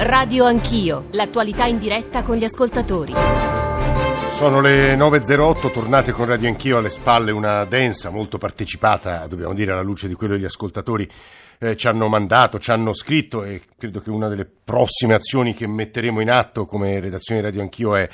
Radio 0.00 0.44
Anch'io, 0.44 1.06
l'attualità 1.10 1.64
in 1.66 1.76
diretta 1.76 2.22
con 2.22 2.36
gli 2.36 2.44
ascoltatori. 2.44 3.12
Sono 4.28 4.60
le 4.60 4.94
9.08, 4.94 5.72
tornate 5.72 6.12
con 6.12 6.26
Radio 6.26 6.46
Anch'io 6.48 6.78
alle 6.78 6.88
spalle 6.88 7.32
una 7.32 7.64
densa, 7.64 8.08
molto 8.08 8.38
partecipata, 8.38 9.26
dobbiamo 9.26 9.54
dire 9.54 9.72
alla 9.72 9.82
luce 9.82 10.06
di 10.06 10.14
quello 10.14 10.34
che 10.34 10.40
gli 10.40 10.44
ascoltatori 10.44 11.10
eh, 11.58 11.74
ci 11.74 11.88
hanno 11.88 12.06
mandato, 12.06 12.60
ci 12.60 12.70
hanno 12.70 12.92
scritto 12.92 13.42
e 13.42 13.60
credo 13.76 13.98
che 13.98 14.10
una 14.10 14.28
delle 14.28 14.46
prossime 14.46 15.14
azioni 15.14 15.52
che 15.52 15.66
metteremo 15.66 16.20
in 16.20 16.30
atto 16.30 16.64
come 16.64 17.00
redazione 17.00 17.40
Radio 17.40 17.62
Anch'io 17.62 17.96
è 17.96 18.08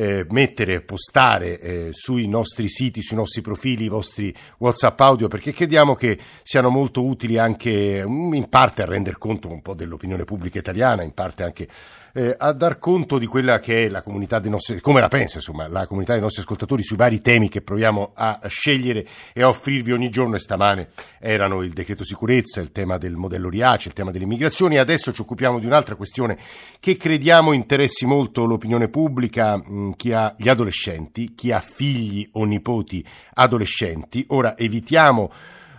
eh, 0.00 0.24
mettere, 0.30 0.80
postare 0.80 1.60
eh, 1.60 1.88
sui 1.92 2.26
nostri 2.26 2.70
siti, 2.70 3.02
sui 3.02 3.18
nostri 3.18 3.42
profili 3.42 3.84
i 3.84 3.88
vostri 3.88 4.34
WhatsApp 4.56 4.98
audio 5.00 5.28
perché 5.28 5.52
crediamo 5.52 5.94
che 5.94 6.18
siano 6.42 6.70
molto 6.70 7.04
utili 7.04 7.36
anche 7.36 8.02
mm, 8.02 8.32
in 8.32 8.48
parte 8.48 8.80
a 8.80 8.86
rendere 8.86 9.18
conto 9.18 9.50
un 9.50 9.60
po' 9.60 9.74
dell'opinione 9.74 10.24
pubblica 10.24 10.58
italiana, 10.58 11.02
in 11.02 11.12
parte 11.12 11.42
anche 11.42 11.68
eh, 12.12 12.34
a 12.36 12.52
dar 12.52 12.78
conto 12.78 13.18
di 13.18 13.26
quella 13.26 13.58
che 13.60 13.86
è 13.86 13.88
la 13.88 14.02
comunità 14.02 14.38
dei 14.38 14.50
nostri, 14.50 14.80
come 14.80 15.00
la 15.00 15.08
pensa 15.08 15.36
insomma, 15.36 15.68
la 15.68 15.86
comunità 15.86 16.12
dei 16.12 16.20
nostri 16.20 16.42
ascoltatori 16.42 16.82
sui 16.82 16.96
vari 16.96 17.20
temi 17.20 17.48
che 17.48 17.62
proviamo 17.62 18.12
a 18.14 18.40
scegliere 18.46 19.06
e 19.32 19.42
a 19.42 19.48
offrirvi 19.48 19.92
ogni 19.92 20.10
giorno 20.10 20.36
e 20.36 20.38
stamane 20.38 20.88
erano 21.18 21.62
il 21.62 21.72
decreto 21.72 22.04
sicurezza, 22.04 22.60
il 22.60 22.72
tema 22.72 22.98
del 22.98 23.16
modello 23.16 23.48
Riace, 23.48 23.88
il 23.88 23.94
tema 23.94 24.10
delle 24.10 24.24
immigrazioni 24.24 24.78
adesso 24.78 25.12
ci 25.12 25.20
occupiamo 25.20 25.58
di 25.58 25.66
un'altra 25.66 25.94
questione 25.94 26.38
che 26.78 26.96
crediamo 26.96 27.52
interessi 27.52 28.06
molto 28.06 28.44
l'opinione 28.44 28.88
pubblica, 28.88 29.56
mh, 29.56 29.92
chi 29.96 30.12
ha 30.12 30.34
gli 30.36 30.48
adolescenti, 30.48 31.34
chi 31.34 31.52
ha 31.52 31.60
figli 31.60 32.28
o 32.32 32.44
nipoti 32.44 33.04
adolescenti. 33.34 34.24
Ora 34.28 34.56
evitiamo 34.56 35.30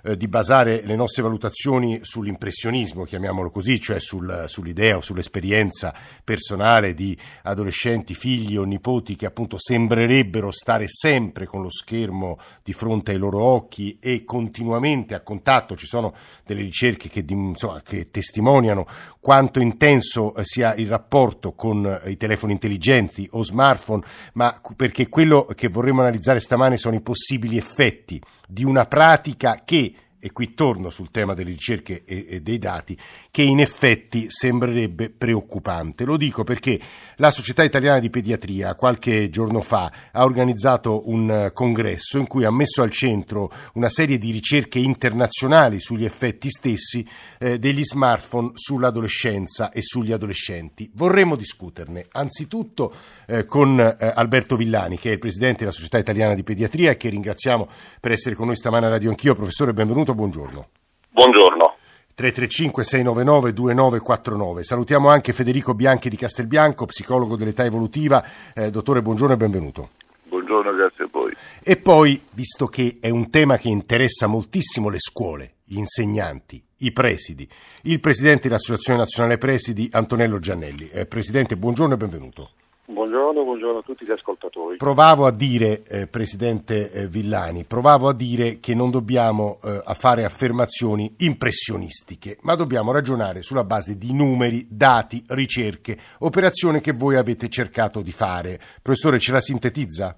eh, 0.03 0.17
di 0.17 0.27
basare 0.27 0.81
le 0.85 0.95
nostre 0.95 1.23
valutazioni 1.23 1.99
sull'impressionismo, 2.01 3.03
chiamiamolo 3.03 3.51
così, 3.51 3.79
cioè 3.79 3.99
sul, 3.99 4.45
sull'idea 4.47 4.97
o 4.97 5.01
sull'esperienza 5.01 5.93
personale 6.23 6.93
di 6.93 7.17
adolescenti, 7.43 8.13
figli 8.13 8.57
o 8.57 8.63
nipoti 8.63 9.15
che 9.15 9.25
appunto 9.25 9.57
sembrerebbero 9.59 10.51
stare 10.51 10.87
sempre 10.87 11.45
con 11.45 11.61
lo 11.61 11.69
schermo 11.69 12.37
di 12.63 12.73
fronte 12.73 13.11
ai 13.11 13.17
loro 13.17 13.43
occhi 13.43 13.97
e 13.99 14.23
continuamente 14.23 15.13
a 15.13 15.21
contatto. 15.21 15.75
Ci 15.75 15.87
sono 15.87 16.13
delle 16.45 16.61
ricerche 16.61 17.09
che, 17.09 17.23
insomma, 17.27 17.81
che 17.81 18.09
testimoniano 18.09 18.85
quanto 19.19 19.59
intenso 19.59 20.35
eh, 20.35 20.43
sia 20.43 20.73
il 20.75 20.87
rapporto 20.87 21.53
con 21.53 21.85
eh, 21.85 22.11
i 22.11 22.17
telefoni 22.17 22.53
intelligenti 22.53 23.27
o 23.31 23.43
smartphone, 23.43 24.03
ma 24.33 24.59
perché 24.75 25.09
quello 25.09 25.45
che 25.55 25.67
vorremmo 25.67 26.01
analizzare 26.01 26.39
stamane 26.39 26.77
sono 26.77 26.95
i 26.95 27.01
possibili 27.01 27.57
effetti 27.57 28.21
di 28.47 28.63
una 28.63 28.85
pratica 28.85 29.61
che 29.63 29.90
e 30.21 30.31
qui 30.31 30.53
torno 30.53 30.91
sul 30.91 31.09
tema 31.09 31.33
delle 31.33 31.49
ricerche 31.49 32.03
e, 32.05 32.27
e, 32.29 32.41
dei 32.41 32.59
dati, 32.59 32.95
che 33.31 33.41
in 33.41 33.59
effetti 33.59 34.27
sembrerebbe 34.29 35.09
preoccupante. 35.09 36.05
Lo 36.05 36.15
dico 36.15 36.43
perché 36.43 36.79
la 37.15 37.31
Società 37.31 37.63
Italiana 37.63 37.99
di 37.99 38.11
Pediatria 38.11 38.75
qualche 38.75 39.29
giorno 39.29 39.61
fa 39.61 39.91
ha 40.11 40.23
organizzato 40.23 41.09
un 41.09 41.49
congresso 41.53 42.19
in 42.19 42.27
cui 42.27 42.45
ha 42.45 42.51
messo 42.51 42.83
al 42.83 42.91
centro 42.91 43.51
una 43.73 43.89
serie 43.89 44.19
di 44.19 44.31
ricerche 44.31 44.77
internazionali 44.77 45.79
sugli 45.79 46.05
effetti 46.05 46.49
stessi 46.49 47.05
eh, 47.39 47.57
degli 47.57 47.83
smartphone 47.83 48.51
sull'adolescenza 48.53 49.71
e 49.71 49.81
sugli 49.81 50.11
adolescenti. 50.11 50.89
Vorremmo 50.93 51.35
discuterne 51.35 52.05
anzitutto 52.11 52.93
eh, 53.25 53.45
con 53.45 53.79
eh, 53.79 54.13
Alberto 54.15 54.55
Villani, 54.55 54.99
che 54.99 55.09
è 55.09 55.13
il 55.13 55.19
presidente 55.19 55.59
della 55.59 55.71
Società 55.71 55.97
Italiana 55.97 56.35
di 56.35 56.43
Pediatria 56.43 56.91
e 56.91 56.97
che 56.97 57.09
ringraziamo 57.09 57.67
per 57.99 58.11
essere 58.11 58.35
con 58.35 58.45
noi 58.45 58.55
stamane 58.55 58.85
a 58.85 58.89
Radio 58.89 59.09
Anch'io. 59.09 59.33
Professore, 59.33 59.73
benvenuto 59.73 60.10
buongiorno. 60.13 60.67
Buongiorno. 61.09 61.75
335-699-2949. 62.17 64.61
Salutiamo 64.61 65.09
anche 65.09 65.33
Federico 65.33 65.73
Bianchi 65.73 66.09
di 66.09 66.17
Castelbianco, 66.17 66.85
psicologo 66.85 67.35
dell'età 67.35 67.65
evolutiva. 67.65 68.23
Eh, 68.53 68.69
dottore, 68.69 69.01
buongiorno 69.01 69.33
e 69.33 69.37
benvenuto. 69.37 69.89
Buongiorno, 70.23 70.71
grazie 70.73 71.05
a 71.05 71.07
voi. 71.11 71.33
E 71.61 71.77
poi, 71.77 72.21
visto 72.33 72.67
che 72.67 72.97
è 73.01 73.09
un 73.09 73.29
tema 73.29 73.57
che 73.57 73.69
interessa 73.69 74.27
moltissimo 74.27 74.89
le 74.89 74.99
scuole, 74.99 75.55
gli 75.65 75.77
insegnanti, 75.77 76.63
i 76.77 76.91
presidi, 76.91 77.49
il 77.83 77.99
presidente 77.99 78.47
dell'Associazione 78.47 78.99
Nazionale 78.99 79.37
Presidi, 79.37 79.89
Antonello 79.91 80.39
Giannelli. 80.39 80.89
Eh, 80.89 81.05
presidente, 81.05 81.57
buongiorno 81.57 81.95
e 81.95 81.97
benvenuto. 81.97 82.51
Buongiorno, 82.85 83.43
buongiorno, 83.43 83.79
a 83.79 83.81
tutti 83.83 84.05
gli 84.05 84.11
ascoltatori. 84.11 84.77
Provavo 84.77 85.25
a 85.25 85.31
dire, 85.31 85.83
eh, 85.87 86.07
Presidente 86.07 86.91
eh, 86.91 87.07
Villani, 87.07 87.63
provavo 87.63 88.09
a 88.09 88.13
dire 88.13 88.59
che 88.59 88.73
non 88.73 88.89
dobbiamo 88.89 89.59
eh, 89.63 89.81
fare 89.93 90.25
affermazioni 90.25 91.15
impressionistiche, 91.19 92.37
ma 92.41 92.55
dobbiamo 92.55 92.91
ragionare 92.91 93.43
sulla 93.43 93.63
base 93.63 93.97
di 93.97 94.13
numeri, 94.13 94.67
dati, 94.69 95.23
ricerche, 95.29 95.97
operazioni 96.19 96.81
che 96.81 96.91
voi 96.91 97.15
avete 97.15 97.47
cercato 97.49 98.01
di 98.01 98.11
fare. 98.11 98.59
Professore, 98.81 99.19
ce 99.19 99.31
la 99.31 99.41
sintetizza? 99.41 100.17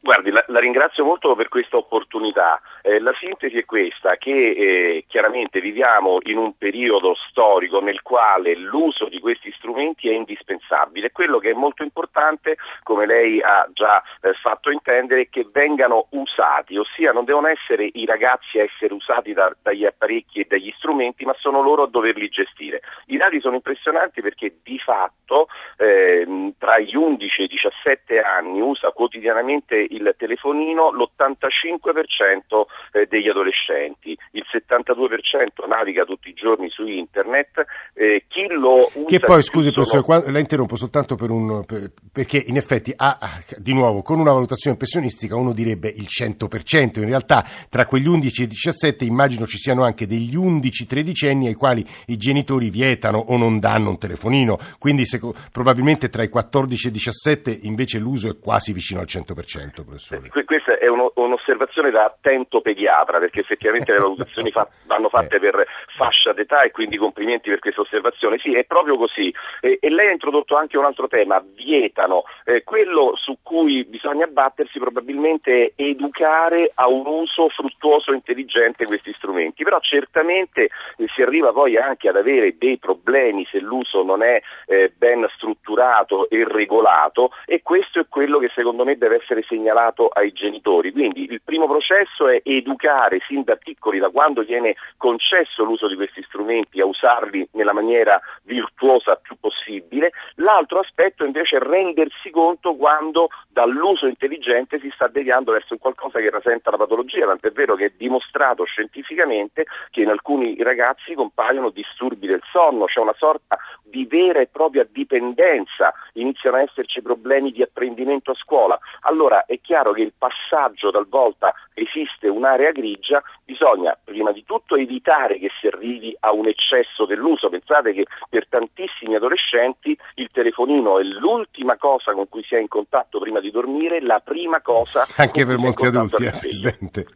Guardi, 0.00 0.30
la, 0.30 0.44
la, 0.48 0.58
ringrazio 0.58 1.04
molto 1.04 1.34
per 1.36 1.48
questa 1.48 1.76
opportunità. 1.76 2.60
Eh, 2.82 2.98
la 2.98 3.14
sintesi 3.18 3.58
è 3.58 3.64
questa, 3.64 4.16
che 4.16 4.50
eh, 4.50 5.04
chiaramente 5.06 5.60
viviamo 5.60 6.18
in 6.24 6.36
un 6.36 6.56
periodo 6.56 7.14
storico 7.28 7.80
nel 7.80 8.02
quale 8.02 8.56
l'uso 8.56 9.08
di 9.08 9.20
questi 9.20 9.52
strumenti 9.52 10.08
è 10.08 10.12
indispensabile. 10.12 11.12
Quello 11.12 11.38
che 11.38 11.50
è 11.50 11.54
molto 11.54 11.84
importante, 11.84 12.56
come 12.82 13.06
lei 13.06 13.40
ha 13.40 13.68
già 13.72 14.02
eh, 14.20 14.32
fatto 14.34 14.70
intendere, 14.70 15.22
è 15.22 15.28
che 15.28 15.46
vengano 15.50 16.06
usati, 16.10 16.76
ossia 16.76 17.12
non 17.12 17.24
devono 17.24 17.46
essere 17.46 17.88
i 17.92 18.04
ragazzi 18.04 18.58
a 18.58 18.64
essere 18.64 18.92
usati 18.94 19.32
da, 19.32 19.54
dagli 19.62 19.84
apparecchi 19.84 20.40
e 20.40 20.46
dagli 20.48 20.72
strumenti, 20.76 21.24
ma 21.24 21.34
sono 21.38 21.62
loro 21.62 21.84
a 21.84 21.88
doverli 21.88 22.28
gestire. 22.28 22.80
I 23.06 23.16
dati 23.16 23.40
sono 23.40 23.54
impressionanti 23.54 24.20
perché 24.20 24.56
di 24.62 24.78
fatto 24.78 25.46
ehm, 25.76 26.54
tra 26.58 26.78
gli 26.80 26.96
11 26.96 27.42
e 27.42 27.44
i 27.44 27.48
17 27.48 28.20
anni 28.20 28.60
usa 28.60 28.90
quotidianamente 28.90 29.76
il 29.76 30.14
telefonino 30.18 30.90
l'85% 30.90 32.70
eh, 32.92 33.06
degli 33.08 33.28
adolescenti, 33.28 34.16
il 34.32 34.44
72% 34.50 35.66
naviga 35.66 36.04
tutti 36.04 36.28
i 36.28 36.34
giorni 36.34 36.68
su 36.70 36.86
internet, 36.86 37.64
eh, 37.94 38.24
chi 38.28 38.46
lo 38.48 38.90
usa 38.92 39.06
Che 39.06 39.20
poi, 39.20 39.42
scusi 39.42 39.72
sono... 39.72 40.02
professore, 40.02 40.30
la 40.30 40.38
interrompo 40.38 40.76
soltanto 40.76 41.14
per 41.14 41.30
un, 41.30 41.64
per, 41.64 41.90
perché 42.12 42.42
in 42.46 42.56
effetti, 42.56 42.92
ah, 42.96 43.18
di 43.58 43.72
nuovo, 43.72 44.02
con 44.02 44.18
una 44.18 44.32
valutazione 44.32 44.76
pensionistica 44.76 45.36
uno 45.36 45.52
direbbe 45.52 45.88
il 45.88 46.06
100%, 46.08 47.00
in 47.00 47.06
realtà 47.06 47.44
tra 47.68 47.86
quegli 47.86 48.06
11 48.06 48.42
e 48.42 48.44
i 48.44 48.48
17 48.48 49.04
immagino 49.04 49.46
ci 49.46 49.58
siano 49.58 49.84
anche 49.84 50.06
degli 50.06 50.36
11-13 50.36 51.28
anni 51.28 51.46
ai 51.48 51.54
quali 51.54 51.84
i 52.06 52.16
genitori 52.16 52.70
vietano 52.70 53.18
o 53.18 53.36
non 53.36 53.58
danno 53.58 53.90
un 53.90 53.98
telefonino, 53.98 54.58
quindi 54.78 55.04
se, 55.04 55.20
probabilmente 55.52 56.08
tra 56.08 56.22
i 56.22 56.28
14 56.28 56.86
e 56.86 56.90
i 56.90 56.92
17 56.92 57.58
invece 57.62 57.98
l'uso 57.98 58.30
è 58.30 58.38
quasi 58.38 58.72
vicino 58.72 59.00
al 59.00 59.06
100% 59.08 59.84
professore. 59.84 60.28
Questa 60.44 60.78
è 60.78 60.86
uno, 60.88 61.12
un'osservazione 61.14 61.90
da 61.90 62.04
attento 62.04 62.60
pediatra, 62.62 63.18
perché 63.18 63.40
effettivamente 63.40 63.92
le 63.92 63.98
valutazioni 64.00 64.50
fa, 64.50 64.66
vanno 64.86 65.08
fatte 65.08 65.36
eh. 65.36 65.40
per 65.40 65.66
fascia 65.96 66.32
d'età 66.32 66.62
e 66.62 66.70
quindi 66.70 66.96
complimenti 66.96 67.50
per 67.50 67.58
questa 67.58 67.82
osservazione. 67.82 68.38
Sì, 68.38 68.54
è 68.54 68.64
proprio 68.64 68.96
così. 68.96 69.32
E, 69.60 69.78
e 69.80 69.90
lei 69.90 70.08
ha 70.08 70.12
introdotto 70.12 70.56
anche 70.56 70.78
un 70.78 70.84
altro 70.84 71.08
tema, 71.08 71.42
vietano. 71.54 72.24
Eh, 72.44 72.62
quello 72.64 73.12
su 73.16 73.38
cui 73.42 73.84
bisogna 73.84 74.26
battersi 74.26 74.78
probabilmente 74.78 75.72
è 75.76 75.82
educare 75.82 76.70
a 76.74 76.88
un 76.88 77.06
uso 77.06 77.48
fruttuoso 77.48 78.12
e 78.12 78.14
intelligente 78.14 78.86
questi 78.86 79.12
strumenti, 79.14 79.64
però 79.64 79.78
certamente 79.80 80.68
eh, 80.96 81.06
si 81.14 81.22
arriva 81.22 81.52
poi 81.52 81.76
anche 81.76 82.08
ad 82.08 82.16
avere 82.16 82.56
dei 82.56 82.78
problemi 82.78 83.46
se 83.50 83.58
l'uso 83.58 84.02
non 84.02 84.22
è 84.22 84.40
eh, 84.66 84.92
ben 84.96 85.26
strutturato 85.34 86.28
e 86.28 86.44
regolato 86.46 87.30
e 87.46 87.62
questo 87.62 88.00
è 88.00 88.06
quello 88.08 88.38
che 88.38 88.50
secondo 88.54 88.84
me 88.84 88.96
deve 88.96 89.16
essere 89.16 89.42
segnalato 89.42 90.08
ai 90.08 90.32
genitori. 90.32 90.92
Quindi 90.92 91.30
il 91.30 91.40
primo 91.44 91.66
processo 91.66 92.28
è 92.28 92.40
educare 92.56 93.20
sin 93.26 93.42
da 93.42 93.56
piccoli, 93.56 93.98
da 93.98 94.10
quando 94.10 94.42
viene 94.42 94.76
concesso 94.96 95.64
l'uso 95.64 95.88
di 95.88 95.96
questi 95.96 96.22
strumenti, 96.22 96.80
a 96.80 96.86
usarli 96.86 97.48
nella 97.52 97.72
maniera 97.72 98.20
virtuosa 98.44 99.16
più 99.16 99.36
possibile. 99.38 100.12
L'altro 100.36 100.80
aspetto 100.80 101.24
invece 101.24 101.56
è 101.56 101.60
rendersi 101.60 102.30
conto 102.30 102.74
quando 102.74 103.28
dall'uso 103.48 104.06
intelligente 104.06 104.78
si 104.80 104.90
sta 104.94 105.08
deviando 105.08 105.52
verso 105.52 105.76
qualcosa 105.76 106.18
che 106.18 106.30
rasenta 106.30 106.70
la 106.70 106.76
patologia, 106.76 107.26
tant'è 107.26 107.50
vero 107.50 107.74
che 107.74 107.86
è 107.86 107.92
dimostrato 107.96 108.64
scientificamente 108.64 109.66
che 109.90 110.02
in 110.02 110.08
alcuni 110.08 110.56
ragazzi 110.62 111.14
compaiono 111.14 111.70
disturbi 111.70 112.26
del 112.26 112.42
sonno, 112.50 112.86
c'è 112.86 113.00
una 113.00 113.14
sorta 113.16 113.58
di 113.82 114.06
vera 114.06 114.40
e 114.40 114.48
propria 114.50 114.86
dipendenza, 114.90 115.92
iniziano 116.14 116.56
a 116.56 116.62
esserci 116.62 117.02
problemi 117.02 117.52
di 117.52 117.62
apprendimento 117.62 118.30
a 118.30 118.34
scuola. 118.34 118.78
Allora 119.00 119.44
è 119.44 119.60
chiaro 119.60 119.92
che 119.92 120.02
il 120.02 120.14
passaggio 120.16 120.90
talvolta 120.90 121.52
esiste 121.74 122.28
un'area 122.42 122.72
grigia, 122.72 123.22
bisogna 123.44 123.96
prima 124.02 124.32
di 124.32 124.44
tutto 124.44 124.74
evitare 124.76 125.38
che 125.38 125.50
si 125.60 125.68
arrivi 125.68 126.14
a 126.18 126.32
un 126.32 126.48
eccesso 126.48 127.06
dell'uso. 127.06 127.48
Pensate 127.48 127.92
che 127.92 128.06
per 128.28 128.48
tantissimi 128.48 129.14
adolescenti 129.14 129.96
il 130.14 130.28
telefonino 130.28 130.98
è 130.98 131.04
l'ultima 131.04 131.76
cosa 131.76 132.12
con 132.12 132.28
cui 132.28 132.42
si 132.42 132.56
è 132.56 132.58
in 132.58 132.68
contatto 132.68 133.20
prima 133.20 133.40
di 133.40 133.50
dormire, 133.50 134.00
la 134.00 134.20
prima 134.20 134.60
cosa 134.60 135.06
anche 135.16 135.46
per 135.46 135.56
molti 135.56 135.86
adulti, 135.86 136.24
eh, 136.24 136.30
Presidente. 136.30 137.06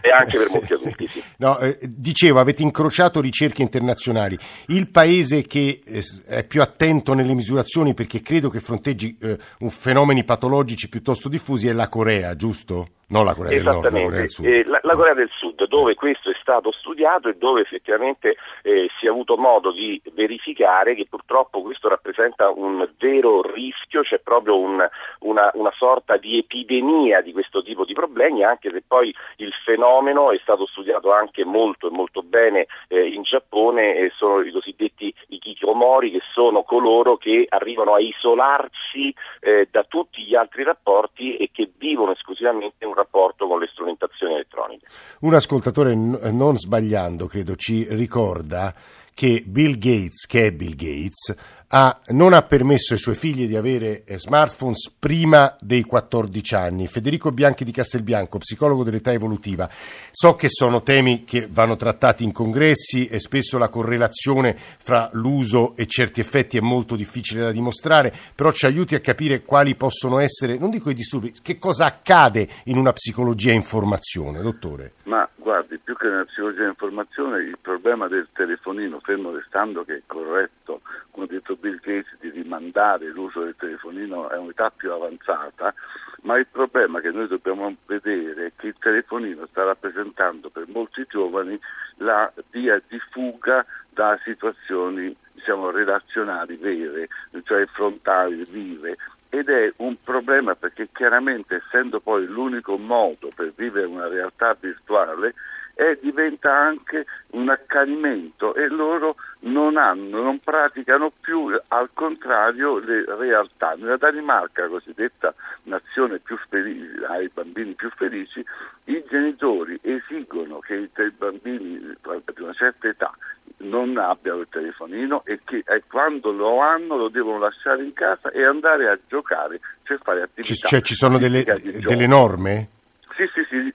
E 0.00 0.10
anche 0.10 0.38
per 0.38 0.50
molti 0.50 0.72
adulti, 0.74 1.08
sì. 1.08 1.22
No, 1.38 1.58
eh, 1.58 1.78
dicevo, 1.82 2.38
avete 2.38 2.62
incrociato 2.62 3.20
ricerche 3.20 3.62
internazionali. 3.62 4.38
Il 4.66 4.88
paese 4.90 5.42
che 5.46 5.82
eh, 5.84 6.02
è 6.26 6.44
più 6.46 6.62
attento 6.62 7.14
nelle 7.14 7.34
misurazioni 7.34 7.94
perché 7.94 8.20
credo 8.20 8.48
che 8.48 8.60
fronteggi 8.60 9.18
eh, 9.20 9.38
fenomeni 9.68 10.22
patologici 10.24 10.88
piuttosto 10.88 11.28
diffusi 11.28 11.68
è 11.68 11.72
la 11.72 11.88
Corea, 11.88 12.36
giusto? 12.36 12.97
Non 13.10 13.24
la 13.24 13.34
Corea 13.34 13.54
del 13.54 13.64
Nord, 13.64 13.84
la 13.84 13.90
Corea 13.90 14.18
del 14.18 14.28
Sud. 14.28 14.44
Eh, 14.44 14.64
la, 14.66 14.80
la, 14.82 14.94
Corea 14.94 15.14
del 15.14 15.30
Sud, 15.32 15.66
dove 15.66 15.94
questo 15.94 16.28
è 16.28 16.36
stato 16.42 16.70
studiato 16.72 17.30
e 17.30 17.36
dove 17.36 17.62
effettivamente 17.62 18.36
eh, 18.62 18.90
si 18.98 19.06
è 19.06 19.08
avuto 19.08 19.36
modo 19.36 19.72
di 19.72 19.98
verificare 20.12 20.94
che 20.94 21.06
purtroppo 21.08 21.62
questo 21.62 21.88
rappresenta 21.88 22.50
un 22.50 22.86
vero 22.98 23.40
rischio, 23.40 24.02
c'è 24.02 24.18
proprio 24.18 24.58
un, 24.58 24.86
una, 25.20 25.50
una, 25.54 25.72
sorta 25.78 26.18
di 26.18 26.36
epidemia 26.36 27.22
di 27.22 27.32
questo 27.32 27.62
tipo 27.62 27.86
di 27.86 27.94
problemi, 27.94 28.44
anche 28.44 28.70
se 28.70 28.82
poi 28.86 29.14
il 29.36 29.54
fenomeno 29.64 30.30
è 30.30 30.38
stato 30.42 30.66
studiato 30.66 31.10
anche 31.10 31.46
molto 31.46 31.88
e 31.88 31.90
molto 31.90 32.22
bene 32.22 32.66
eh, 32.88 33.06
in 33.06 33.22
Giappone 33.22 34.12
sono 34.16 34.40
i 34.40 34.50
cosiddetti 34.50 35.14
ikikomori 35.28 36.10
che 36.10 36.20
sono 36.34 36.62
coloro 36.62 37.16
che 37.16 37.46
arrivano 37.48 37.94
a 37.94 38.00
isolarsi 38.00 39.14
eh, 39.40 39.66
da 39.70 39.84
tutti 39.84 40.24
gli 40.24 40.34
altri 40.34 40.62
rapporti 40.62 41.36
e 41.36 41.48
che 41.50 41.70
vivono 41.78 42.12
esclusivamente 42.12 42.84
un 42.84 42.96
rapporto 42.98 43.46
con 43.46 43.58
le 43.58 43.68
strumentazioni 43.72 44.34
elettroniche. 44.34 44.86
Un 45.20 45.34
ascoltatore, 45.34 45.94
non 45.94 46.58
sbagliando, 46.58 47.26
credo, 47.26 47.56
ci 47.56 47.86
ricorda 47.90 48.74
che 49.14 49.42
Bill 49.46 49.78
Gates, 49.78 50.26
che 50.26 50.46
è 50.46 50.52
Bill 50.52 50.76
Gates, 50.76 51.57
ha, 51.70 52.00
non 52.08 52.32
ha 52.32 52.42
permesso 52.42 52.94
ai 52.94 52.98
suoi 52.98 53.14
figli 53.14 53.46
di 53.46 53.56
avere 53.56 54.04
eh, 54.04 54.18
smartphones 54.18 54.90
prima 54.98 55.54
dei 55.60 55.82
14 55.82 56.54
anni. 56.54 56.86
Federico 56.86 57.30
Bianchi 57.30 57.64
di 57.64 57.72
Castelbianco, 57.72 58.38
psicologo 58.38 58.84
dell'età 58.84 59.12
evolutiva. 59.12 59.68
So 60.10 60.34
che 60.34 60.48
sono 60.48 60.82
temi 60.82 61.24
che 61.24 61.46
vanno 61.50 61.76
trattati 61.76 62.24
in 62.24 62.32
congressi 62.32 63.06
e 63.06 63.18
spesso 63.18 63.58
la 63.58 63.68
correlazione 63.68 64.56
fra 64.56 65.10
l'uso 65.12 65.74
e 65.76 65.86
certi 65.86 66.20
effetti 66.20 66.56
è 66.56 66.60
molto 66.60 66.96
difficile 66.96 67.42
da 67.42 67.52
dimostrare, 67.52 68.14
però 68.34 68.50
ci 68.52 68.66
aiuti 68.66 68.94
a 68.94 69.00
capire 69.00 69.42
quali 69.42 69.74
possono 69.74 70.18
essere, 70.20 70.56
non 70.58 70.70
dico 70.70 70.90
i 70.90 70.94
disturbi, 70.94 71.34
che 71.42 71.58
cosa 71.58 71.86
accade 71.86 72.48
in 72.64 72.78
una 72.78 72.92
psicologia 72.92 73.52
informazione, 73.52 74.40
dottore? 74.40 74.92
Ma 75.04 75.28
guardi, 75.34 75.78
più 75.78 75.96
che 75.96 76.08
nella 76.08 76.24
psicologia 76.24 76.66
informazione, 76.66 77.42
il 77.42 77.58
problema 77.60 78.08
del 78.08 78.28
telefonino, 78.32 79.00
fermo 79.00 79.32
restando 79.32 79.84
che 79.84 79.96
è 79.96 80.02
corretto, 80.06 80.80
come 81.10 81.26
ha 81.26 81.28
detto 81.28 81.56
Bill 81.60 81.80
Gates 81.80 82.16
di 82.20 82.30
rimandare 82.30 83.06
l'uso 83.08 83.42
del 83.42 83.56
telefonino 83.56 84.28
a 84.28 84.38
un'età 84.38 84.70
più 84.70 84.92
avanzata, 84.92 85.74
ma 86.22 86.36
il 86.36 86.46
problema 86.50 87.00
che 87.00 87.10
noi 87.10 87.26
dobbiamo 87.26 87.74
vedere 87.86 88.46
è 88.46 88.52
che 88.56 88.68
il 88.68 88.76
telefonino 88.78 89.46
sta 89.46 89.64
rappresentando 89.64 90.48
per 90.48 90.64
molti 90.68 91.04
giovani 91.08 91.58
la 91.96 92.32
via 92.50 92.80
di 92.88 92.98
fuga 93.10 93.64
da 93.90 94.18
situazioni 94.22 95.14
diciamo, 95.32 95.70
relazionali 95.70 96.56
vere, 96.56 97.08
cioè 97.44 97.66
frontali, 97.66 98.44
vive, 98.48 98.96
ed 99.30 99.48
è 99.48 99.72
un 99.76 99.96
problema 100.02 100.54
perché 100.54 100.88
chiaramente 100.92 101.56
essendo 101.56 102.00
poi 102.00 102.26
l'unico 102.26 102.76
modo 102.78 103.30
per 103.34 103.52
vivere 103.54 103.86
una 103.86 104.08
realtà 104.08 104.56
virtuale 104.58 105.34
e 105.74 105.98
diventa 106.00 106.52
anche 106.52 107.06
un 107.30 107.48
accanimento 107.50 108.54
e 108.54 108.68
loro 108.68 109.16
non 109.50 109.76
hanno, 109.76 110.22
non 110.22 110.38
praticano 110.38 111.10
più 111.20 111.58
al 111.68 111.88
contrario 111.92 112.78
le 112.78 113.04
realtà. 113.16 113.74
Nella 113.76 113.96
Danimarca, 113.96 114.66
cosiddetta 114.66 115.34
nazione 115.64 116.18
più 116.18 116.36
felice, 116.48 117.04
ai 117.06 117.30
bambini 117.32 117.72
più 117.72 117.90
felici, 117.90 118.44
i 118.84 119.04
genitori 119.08 119.78
esigono 119.82 120.58
che 120.58 120.74
i 120.74 121.12
bambini 121.16 121.78
di 121.78 122.42
una 122.42 122.52
certa 122.54 122.88
età 122.88 123.12
non 123.58 123.96
abbiano 123.98 124.40
il 124.40 124.46
telefonino 124.48 125.22
e 125.24 125.40
che 125.44 125.64
eh, 125.66 125.82
quando 125.88 126.30
lo 126.30 126.60
hanno 126.60 126.96
lo 126.96 127.08
devono 127.08 127.38
lasciare 127.38 127.82
in 127.82 127.92
casa 127.92 128.30
e 128.30 128.44
andare 128.44 128.88
a 128.88 128.98
giocare, 129.08 129.58
cioè 129.82 129.98
fare 129.98 130.22
attività. 130.22 130.54
Ci, 130.54 130.66
cioè, 130.66 130.80
ci 130.80 130.94
sono 130.94 131.18
delle, 131.18 131.42
delle 131.44 132.06
norme? 132.06 132.68
Sì, 133.16 133.28
sì, 133.34 133.44
sì, 133.50 133.74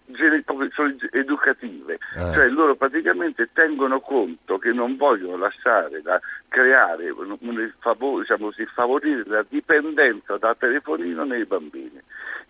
sono 0.73 0.93
educative, 1.11 1.93
eh. 1.93 2.33
cioè 2.33 2.47
loro 2.47 2.75
praticamente 2.75 3.49
tengono 3.53 3.99
conto 3.99 4.57
che 4.57 4.71
non 4.71 4.97
vogliono 4.97 5.37
lasciare 5.37 6.01
da 6.01 6.19
creare, 6.47 7.09
un, 7.09 7.35
un, 7.39 7.71
diciamo 8.19 8.45
così, 8.45 8.65
favorire 8.65 9.23
la 9.25 9.45
dipendenza 9.47 10.37
da 10.37 10.55
telefonino 10.55 11.23
nei 11.23 11.45
bambini 11.45 12.01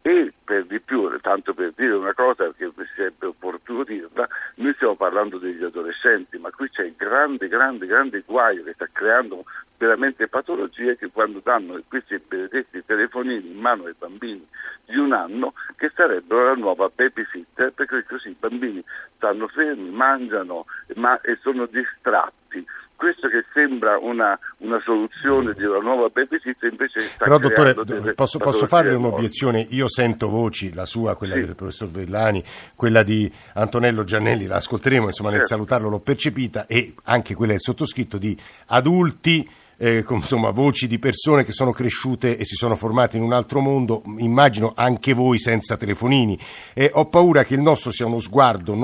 e 0.06 0.34
per 0.44 0.66
di 0.66 0.82
più, 0.82 1.10
tanto 1.22 1.54
per 1.54 1.72
dire 1.78 1.94
una 1.94 2.14
cosa 2.14 2.52
che 2.58 2.70
sarebbe 2.94 3.28
opportuno 3.28 3.86
dirla, 3.86 4.28
noi 4.56 4.74
stiamo 4.74 4.96
parlando 4.96 5.38
degli 5.38 5.64
adolescenti, 5.64 6.38
ma 6.38 6.52
qui 6.52 6.70
c'è 6.70 6.84
il 6.84 6.96
grande, 6.98 7.48
grande, 7.48 7.86
grande 7.88 8.22
guaio 8.26 8.64
che 8.64 8.74
sta 8.74 8.86
creando 8.92 9.46
veramente 9.78 10.28
patologie 10.28 10.98
che 10.98 11.10
quando 11.10 11.40
danno 11.42 11.82
questi 11.88 12.20
benedetti 12.20 12.84
telefonini 12.86 13.52
in 13.52 13.60
mano 13.60 13.86
ai 13.86 13.96
bambini 13.98 14.46
di 14.86 14.98
un 14.98 15.14
anno 15.14 15.54
che 15.78 15.90
sarebbero 15.96 16.48
la 16.48 16.56
nuova 16.56 16.92
babysitter 16.94 17.72
perché 17.72 18.04
così 18.04 18.30
i 18.30 18.36
bambini 18.38 18.84
stanno 19.16 19.48
fermi, 19.48 19.90
mangiano 19.90 20.66
ma, 20.96 21.20
e 21.22 21.38
sono 21.42 21.66
distratti 21.66 22.66
questo 23.04 23.28
che 23.28 23.44
sembra 23.52 23.98
una, 23.98 24.40
una, 24.60 24.80
soluzione 24.82 25.54
di 25.54 25.66
una 25.66 25.80
nuova 25.80 26.08
babysitter 26.08 26.72
invece 26.72 27.02
sta 27.02 27.26
Però 27.26 27.38
dottore, 27.38 27.74
posso, 28.14 28.40
posso 28.40 28.66
farle 28.66 28.96
un'obiezione? 28.96 29.68
Io 29.72 29.90
sento 29.90 30.30
voci, 30.30 30.74
la 30.74 30.86
sua, 30.86 31.18
quella 31.18 31.34
sì. 31.34 31.42
del 31.42 31.56
professor 31.56 31.90
Vellani, 31.90 32.42
quella 32.78 33.04
di 33.04 33.30
Antonello 33.56 34.06
Giannelli, 34.06 34.46
la 34.46 34.56
ascolteremo, 34.56 35.08
insomma 35.08 35.32
nel 35.32 35.40
certo. 35.40 35.56
salutarlo 35.56 35.90
l'ho 35.90 36.00
percepita, 36.00 36.66
e 36.66 36.94
anche 37.04 37.36
quella 37.36 37.52
del 37.52 37.60
sottoscritto 37.60 38.18
di 38.18 38.38
adulti 38.68 39.50
eh, 39.76 40.06
insomma, 40.08 40.52
voci 40.52 40.88
di 40.88 40.98
persone 40.98 41.44
che 41.44 41.52
sono 41.52 41.72
cresciute 41.72 42.38
e 42.38 42.46
si 42.46 42.56
sono 42.56 42.76
formate 42.76 43.18
in 43.18 43.24
un 43.24 43.34
altro 43.34 43.60
mondo, 43.60 44.02
immagino 44.18 44.72
anche 44.78 45.12
voi 45.12 45.40
senza 45.40 45.76
telefonini. 45.76 46.40
Eh, 46.74 46.90
ho 46.94 47.08
paura 47.08 47.44
che 47.44 47.56
il 47.56 47.62
nostro 47.62 47.92
sia 47.92 48.06
uno 48.06 48.20
sguardo 48.20 48.78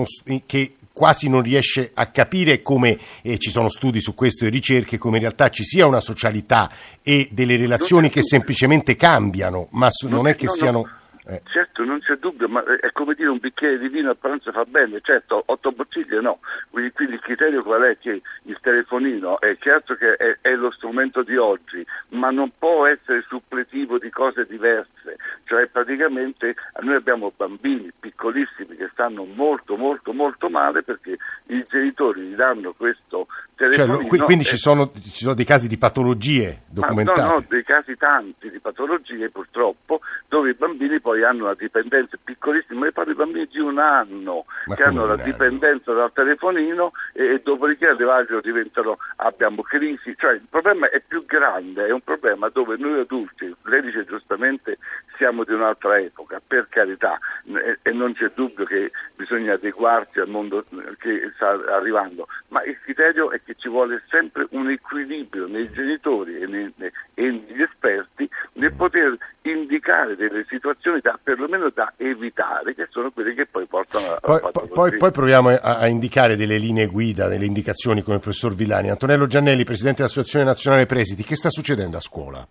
che 0.45 0.74
quasi 1.00 1.30
non 1.30 1.42
riesce 1.42 1.92
a 1.94 2.07
capire 2.07 2.62
come, 2.62 3.00
eh, 3.22 3.38
ci 3.38 3.51
sono 3.51 3.69
studi 3.69 4.01
su 4.01 4.13
questo 4.13 4.44
e 4.44 4.50
ricerche, 4.50 4.98
come 4.98 5.16
in 5.16 5.22
realtà 5.22 5.48
ci 5.48 5.63
sia 5.63 5.86
una 5.86 6.01
socialità 6.01 6.69
e 7.01 7.30
delle 7.31 7.56
relazioni 7.56 8.10
che 8.10 8.22
semplicemente 8.22 8.98
cambiano, 8.98 9.69
ma 9.72 9.88
non 10.10 10.28
è 10.28 10.36
che 10.36 10.50
siano... 10.50 10.90
Eh. 11.30 11.42
Certo, 11.52 11.84
non 11.84 12.00
c'è 12.00 12.16
dubbio, 12.16 12.48
ma 12.50 12.64
è 12.64 12.92
come 12.92 13.14
dire 13.14 13.30
un 13.30 13.38
bicchiere 13.38 13.78
di 13.78 13.88
vino 13.88 14.10
a 14.10 14.16
pranzo 14.16 14.52
fa 14.52 14.66
bene, 14.66 15.00
certo, 15.02 15.44
otto 15.46 15.72
bottiglie 15.72 16.22
no. 16.22 16.40
Quindi, 16.72 16.92
quindi 16.92 17.14
il 17.14 17.20
criterio 17.20 17.62
qual 17.62 17.84
è? 17.84 17.98
Che 18.00 18.22
il 18.44 18.58
telefonino 18.60 19.40
è 19.40 19.56
certo 19.60 19.94
che 19.94 20.16
è, 20.16 20.38
è, 20.42 20.56
lo 20.56 20.71
strumento 20.71 21.21
di 21.21 21.38
oggi, 21.38 21.86
ma 22.09 22.31
non 22.31 22.52
può 22.57 22.88
essere 22.88 23.24
suppletivo 23.28 24.00
di 24.00 24.09
cose 24.09 24.45
diverse. 24.45 25.18
Cioè 25.45 25.68
praticamente 25.68 26.56
noi 26.81 26.95
abbiamo 26.95 27.31
bambini 27.36 27.92
piccolissimi 28.00 28.76
che 28.76 28.90
stanno 28.92 29.26
molto 29.26 29.76
molto 29.76 30.14
molto 30.14 30.50
male 30.50 30.81
perché 30.81 31.18
i 31.48 31.64
genitori 31.68 32.21
gli 32.21 32.36
danno 32.36 32.74
questo 32.76 33.28
telefonino. 33.56 34.07
Cioè, 34.07 34.24
quindi 34.24 34.44
ci 34.45 34.57
sono, 34.57 34.92
ci, 34.94 35.09
sono, 35.09 35.33
dei 35.33 35.45
casi 35.45 35.68
di 35.68 35.78
patologie 35.78 36.62
documentate? 36.68 37.21
no, 37.21 37.28
no, 37.28 37.45
dei 37.48 37.64
casi 37.64 37.95
tanti 37.95 38.50
di 38.50 38.59
patologie 38.59 39.30
purtroppo 39.30 40.02
dove 40.28 40.52
i 40.52 40.54
bambini 40.54 41.00
poi 41.00 41.19
hanno 41.23 41.45
la 41.45 41.56
dipendenza 41.56 42.18
piccolissima, 42.23 42.80
ma 42.80 42.92
parlo 42.92 43.11
di 43.11 43.18
bambini 43.18 43.47
di 43.47 43.59
un 43.59 43.80
anno 43.80 44.45
ma 44.66 44.76
che 44.76 44.83
hanno 44.83 45.06
la 45.06 45.16
dipendenza 45.16 45.94
dal 45.94 46.11
telefonino 46.14 46.92
e, 47.14 47.33
e 47.33 47.42
dopodiché 47.44 47.88
all'evaggio 47.88 48.40
diventano, 48.42 48.97
abbiamo 49.18 49.61
crisi, 49.61 50.16
cioè 50.18 50.33
il 50.33 50.47
problema 50.49 50.90
è 50.90 51.02
più 51.06 51.26
grande, 51.26 51.88
è 51.88 51.92
un 51.92 52.02
problema 52.02 52.49
dove 52.49 52.78
noi 52.78 52.99
adulti, 52.99 53.54
lei 53.64 53.81
dice 53.81 54.06
giustamente 54.06 54.78
siamo 55.18 55.44
di 55.44 55.52
un'altra 55.54 55.99
epoca, 55.99 56.42
per 56.45 56.68
carità, 56.69 57.19
e, 57.45 57.80
e 57.81 57.92
non 57.92 58.14
c'è 58.14 58.31
dubbio 58.33 58.66
che 58.66 58.92
bisogna 59.16 59.54
adeguarsi 59.54 60.19
al 60.19 60.30
mondo 60.30 60.64
che 60.97 61.31
sta 61.35 61.59
arrivando, 61.76 62.28
ma 62.49 62.64
il 62.64 62.80
criterio 62.80 63.31
è 63.31 63.42
che 63.44 63.56
ci 63.57 63.68
vuole 63.68 64.02
sempre 64.07 64.47
un 64.52 64.69
equilibrio 64.69 65.47
nei 65.47 65.69
genitori 65.71 66.40
e, 66.40 66.47
nei, 66.47 66.73
e 66.78 66.92
negli 67.16 67.61
esperti 67.61 68.30
nel 68.54 68.73
poter 68.73 69.18
indicare 69.52 70.16
delle 70.16 70.46
situazioni 70.48 71.00
da, 71.02 71.18
perlomeno 71.22 71.70
da 71.70 71.94
evitare, 71.98 72.74
che 72.74 72.88
sono 72.90 73.12
quelle 73.12 73.34
che 73.34 73.46
poi 73.46 73.66
portano 73.66 74.14
a... 74.14 74.20
Poi, 74.20 74.42
poi, 74.74 74.98
poi 74.98 75.12
proviamo 75.12 75.50
a, 75.50 75.78
a, 75.78 75.88
indicare 75.88 76.36
delle 76.36 76.58
linee 76.58 76.88
guida, 76.88 77.28
delle 77.28 77.46
indicazioni 77.46 78.02
come 78.02 78.18
il 78.18 78.22
professor 78.22 78.54
Villani. 78.54 78.90
Antonello 78.90 79.28
Giannelli, 79.28 79.64
Presidente 79.64 79.98
dell'Associazione 79.98 80.46
Nazionale 80.46 80.86
Presidi, 80.86 81.24
che 81.24 81.36
sta 81.36 81.50
succedendo 81.50 81.98
a 81.98 82.02
scuola? 82.02 82.48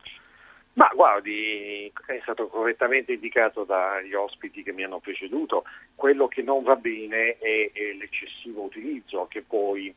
Ma 0.74 0.90
guardi, 0.94 1.90
è 2.06 2.20
stato 2.22 2.46
correttamente 2.46 3.12
indicato 3.12 3.64
dagli 3.64 4.14
ospiti 4.14 4.62
che 4.62 4.72
mi 4.72 4.84
hanno 4.84 5.00
preceduto, 5.00 5.64
quello 5.96 6.28
che 6.28 6.42
non 6.42 6.62
va 6.62 6.76
bene 6.76 7.36
è, 7.38 7.70
è 7.72 7.92
l'eccessivo 7.98 8.62
utilizzo 8.62 9.26
che 9.28 9.42
poi 9.42 9.92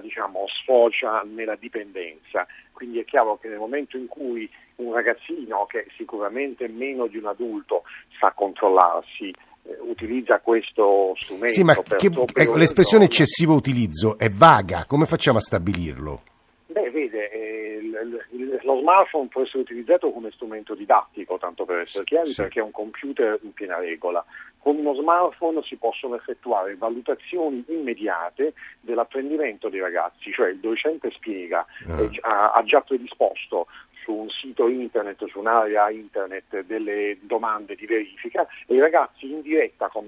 diciamo, 0.00 0.46
sfocia 0.48 1.22
nella 1.24 1.56
dipendenza. 1.56 2.46
Quindi 2.72 3.00
è 3.00 3.04
chiaro 3.04 3.36
che 3.38 3.48
nel 3.48 3.58
momento 3.58 3.96
in 3.96 4.06
cui 4.06 4.48
un 4.76 4.92
ragazzino, 4.92 5.66
che 5.66 5.86
sicuramente 5.96 6.68
meno 6.68 7.06
di 7.06 7.16
un 7.16 7.26
adulto, 7.26 7.84
sa 8.18 8.32
controllarsi, 8.32 9.28
eh, 9.62 9.76
utilizza 9.80 10.40
questo 10.40 11.14
strumento. 11.16 11.52
Sì, 11.52 11.62
ma 11.62 11.74
che, 11.74 12.10
ecco, 12.34 12.56
l'espressione 12.56 13.04
eccessivo 13.04 13.54
utilizzo 13.54 14.18
è 14.18 14.28
vaga, 14.28 14.84
come 14.86 15.06
facciamo 15.06 15.38
a 15.38 15.40
stabilirlo? 15.40 16.22
Beh, 16.66 16.90
vede, 16.90 17.30
eh, 17.30 17.80
l- 17.80 18.60
lo 18.62 18.80
smartphone 18.80 19.28
può 19.28 19.42
essere 19.42 19.60
utilizzato 19.60 20.10
come 20.10 20.30
strumento 20.32 20.74
didattico, 20.74 21.38
tanto 21.38 21.64
per 21.64 21.78
essere 21.78 22.04
chiari, 22.04 22.28
sì. 22.28 22.42
perché 22.42 22.60
è 22.60 22.62
un 22.62 22.70
computer 22.70 23.38
in 23.42 23.52
piena 23.52 23.78
regola. 23.78 24.24
Con 24.58 24.76
uno 24.76 24.94
smartphone 24.94 25.62
si 25.62 25.76
possono 25.76 26.16
effettuare 26.16 26.74
valutazioni 26.74 27.64
immediate 27.68 28.52
dell'apprendimento 28.80 29.68
dei 29.68 29.80
ragazzi, 29.80 30.32
cioè 30.32 30.50
il 30.50 30.58
docente 30.58 31.10
spiega, 31.12 31.64
ah. 31.88 32.02
eh, 32.02 32.10
ha, 32.22 32.50
ha 32.50 32.62
già 32.64 32.80
predisposto 32.80 33.68
su 34.06 34.12
un 34.12 34.30
sito 34.30 34.68
internet, 34.68 35.26
su 35.26 35.40
un'area 35.40 35.90
internet 35.90 36.60
delle 36.60 37.18
domande 37.22 37.74
di 37.74 37.86
verifica 37.86 38.46
e 38.68 38.74
i 38.74 38.78
ragazzi 38.78 39.28
in 39.28 39.42
diretta 39.42 39.88
con 39.88 40.06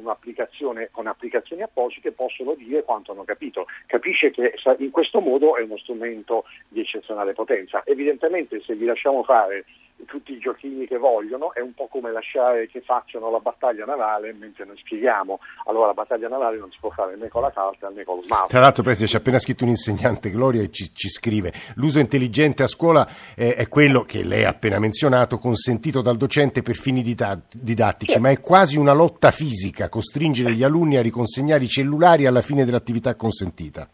con 0.92 1.06
applicazioni 1.08 1.62
apposite 1.62 2.12
possono 2.12 2.54
dire 2.54 2.84
quanto 2.84 3.10
hanno 3.10 3.24
capito. 3.24 3.66
Capisce 3.86 4.30
che 4.30 4.54
in 4.78 4.90
questo 4.92 5.20
modo 5.20 5.56
è 5.56 5.62
uno 5.62 5.76
strumento 5.78 6.44
di 6.68 6.80
eccezionale 6.80 7.32
potenza. 7.32 7.82
Evidentemente 7.84 8.62
se 8.62 8.76
vi 8.76 8.84
lasciamo 8.84 9.24
fare 9.24 9.64
tutti 10.06 10.32
i 10.32 10.38
giochini 10.38 10.86
che 10.86 10.96
vogliono, 10.96 11.52
è 11.54 11.60
un 11.60 11.74
po' 11.74 11.88
come 11.88 12.12
lasciare 12.12 12.68
che 12.68 12.80
facciano 12.80 13.30
la 13.30 13.38
battaglia 13.38 13.84
navale 13.84 14.32
mentre 14.32 14.64
noi 14.64 14.76
spieghiamo. 14.76 15.38
Allora 15.66 15.88
la 15.88 15.94
battaglia 15.94 16.28
navale 16.28 16.58
non 16.58 16.70
si 16.70 16.78
può 16.80 16.90
fare 16.90 17.16
né 17.16 17.28
con 17.28 17.42
la 17.42 17.50
carta 17.50 17.88
né 17.88 18.04
con 18.04 18.16
lo 18.16 18.22
smartphone. 18.22 18.50
Tra 18.50 18.60
l'altro, 18.60 18.82
Presidente, 18.82 19.10
ci 19.10 19.16
ha 19.16 19.20
appena 19.20 19.38
scritto 19.38 19.64
un 19.64 19.70
insegnante, 19.70 20.30
Gloria, 20.30 20.62
e 20.62 20.70
ci, 20.70 20.92
ci 20.94 21.08
scrive: 21.08 21.52
l'uso 21.76 21.98
intelligente 21.98 22.62
a 22.62 22.66
scuola 22.66 23.08
è, 23.34 23.54
è, 23.54 23.68
quello 23.68 24.02
che 24.02 24.24
lei 24.24 24.44
ha 24.44 24.50
appena 24.50 24.78
menzionato, 24.78 25.38
consentito 25.38 26.00
dal 26.00 26.16
docente 26.16 26.62
per 26.62 26.76
fini 26.76 27.02
didattici, 27.02 28.12
sì. 28.12 28.20
ma 28.20 28.30
è 28.30 28.40
quasi 28.40 28.78
una 28.78 28.92
lotta 28.92 29.30
fisica, 29.30 29.88
costringere 29.88 30.54
gli 30.54 30.62
alunni 30.62 30.96
a 30.96 31.02
riconsegnare 31.02 31.64
i 31.64 31.68
cellulari 31.68 32.26
alla 32.26 32.42
fine 32.42 32.64
dell'attività 32.64 33.14
consentita. 33.14 33.88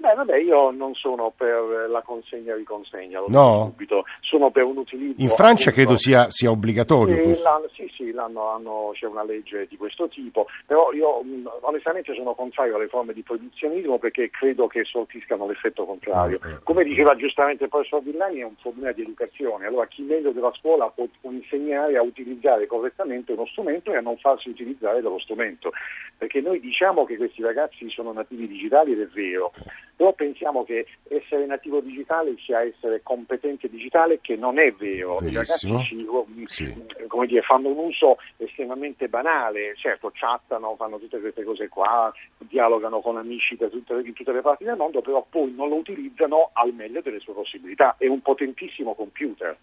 Beh, 0.00 0.14
vabbè, 0.14 0.36
io 0.36 0.70
non 0.70 0.94
sono 0.94 1.32
per 1.36 1.88
la 1.90 2.02
consegna 2.02 2.52
e 2.52 2.58
riconsegna, 2.58 3.18
lo 3.18 3.26
no. 3.28 3.64
subito, 3.72 4.04
sono 4.20 4.52
per 4.52 4.62
un 4.62 4.76
utilizzo. 4.76 5.20
In 5.20 5.28
Francia 5.30 5.72
credo 5.72 5.96
sia, 5.96 6.30
sia 6.30 6.52
obbligatorio. 6.52 7.34
Sì, 7.74 7.90
sì, 7.92 8.12
l'hanno, 8.12 8.48
hanno, 8.50 8.90
c'è 8.94 9.06
una 9.06 9.24
legge 9.24 9.66
di 9.68 9.76
questo 9.76 10.06
tipo, 10.06 10.46
però 10.66 10.92
io 10.92 11.20
mh, 11.22 11.50
onestamente 11.62 12.14
sono 12.14 12.34
contrario 12.34 12.76
alle 12.76 12.86
forme 12.86 13.12
di 13.12 13.22
proibizionismo 13.22 13.98
perché 13.98 14.30
credo 14.30 14.68
che 14.68 14.84
sortiscano 14.84 15.48
l'effetto 15.48 15.84
contrario. 15.84 16.38
Ah, 16.42 16.60
Come 16.62 16.84
diceva 16.84 17.16
giustamente 17.16 17.64
il 17.64 17.70
professor 17.70 18.00
Villani, 18.00 18.38
è 18.38 18.44
un 18.44 18.54
problema 18.54 18.92
di 18.92 19.02
educazione, 19.02 19.66
allora 19.66 19.86
chi 19.86 20.02
meglio 20.02 20.30
della 20.30 20.52
scuola 20.54 20.88
può, 20.90 21.06
può 21.20 21.32
insegnare 21.32 21.96
a 21.96 22.02
utilizzare 22.02 22.68
correttamente 22.68 23.32
uno 23.32 23.46
strumento 23.46 23.92
e 23.92 23.96
a 23.96 24.00
non 24.00 24.16
farsi 24.16 24.48
utilizzare 24.48 25.02
dallo 25.02 25.18
strumento, 25.18 25.72
perché 26.16 26.40
noi 26.40 26.60
diciamo 26.60 27.04
che 27.04 27.16
questi 27.16 27.42
ragazzi 27.42 27.90
sono 27.90 28.12
nativi 28.12 28.46
digitali 28.46 28.92
ed 28.92 29.00
è 29.00 29.06
vero 29.06 29.52
però 29.98 30.12
pensiamo 30.12 30.62
che 30.62 30.86
essere 31.08 31.44
nativo 31.44 31.80
digitale 31.80 32.36
sia 32.38 32.62
essere 32.62 33.02
competente 33.02 33.68
digitale, 33.68 34.20
che 34.20 34.36
non 34.36 34.60
è 34.60 34.70
vero. 34.70 35.18
Verissimo. 35.18 35.28
I 35.28 35.34
ragazzi 35.34 35.70
oh, 36.06 36.46
sì. 36.46 37.26
dire, 37.26 37.42
fanno 37.42 37.70
un 37.70 37.78
uso 37.78 38.16
estremamente 38.36 39.08
banale, 39.08 39.74
certo 39.74 40.12
chattano, 40.14 40.76
fanno 40.76 41.00
tutte 41.00 41.18
queste 41.18 41.42
cose 41.42 41.68
qua, 41.68 42.12
dialogano 42.38 43.00
con 43.00 43.16
amici 43.16 43.56
da 43.56 43.66
tutte, 43.66 43.94
in 43.94 44.12
tutte 44.12 44.30
le 44.30 44.40
parti 44.40 44.62
del 44.62 44.76
mondo, 44.76 45.00
però 45.00 45.26
poi 45.28 45.52
non 45.52 45.68
lo 45.68 45.74
utilizzano 45.74 46.50
al 46.52 46.72
meglio 46.72 47.00
delle 47.00 47.18
sue 47.18 47.32
possibilità. 47.32 47.96
È 47.98 48.06
un 48.06 48.22
potentissimo 48.22 48.94
computer 48.94 49.56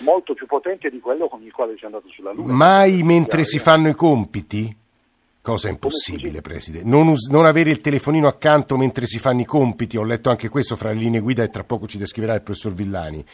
molto 0.00 0.34
più 0.34 0.46
potente 0.46 0.90
di 0.90 0.98
quello 0.98 1.28
con 1.28 1.40
il 1.44 1.52
quale 1.52 1.76
si 1.76 1.84
è 1.84 1.86
andato 1.86 2.08
sulla 2.08 2.32
Luna. 2.32 2.52
Mai 2.52 3.04
mentre 3.04 3.44
si 3.44 3.60
fanno 3.60 3.88
i 3.88 3.94
compiti? 3.94 4.84
Cosa 5.46 5.68
impossibile, 5.68 6.40
Presidente. 6.40 6.88
Non, 6.88 7.06
us- 7.06 7.30
non, 7.30 7.44
avere 7.44 7.70
il 7.70 7.80
telefonino 7.80 8.26
accanto 8.26 8.76
mentre 8.76 9.06
si 9.06 9.20
fanno 9.20 9.42
i 9.42 9.44
compiti, 9.44 9.96
ho 9.96 10.02
letto 10.02 10.28
anche 10.28 10.48
questo 10.48 10.74
fra 10.74 10.88
le 10.88 10.96
linee 10.96 11.20
guida 11.20 11.44
e 11.44 11.50
tra 11.50 11.62
poco 11.62 11.86
ci 11.86 11.98
descriverà 11.98 12.34
il 12.34 12.42
professor 12.42 12.74
Villani. 12.74 13.24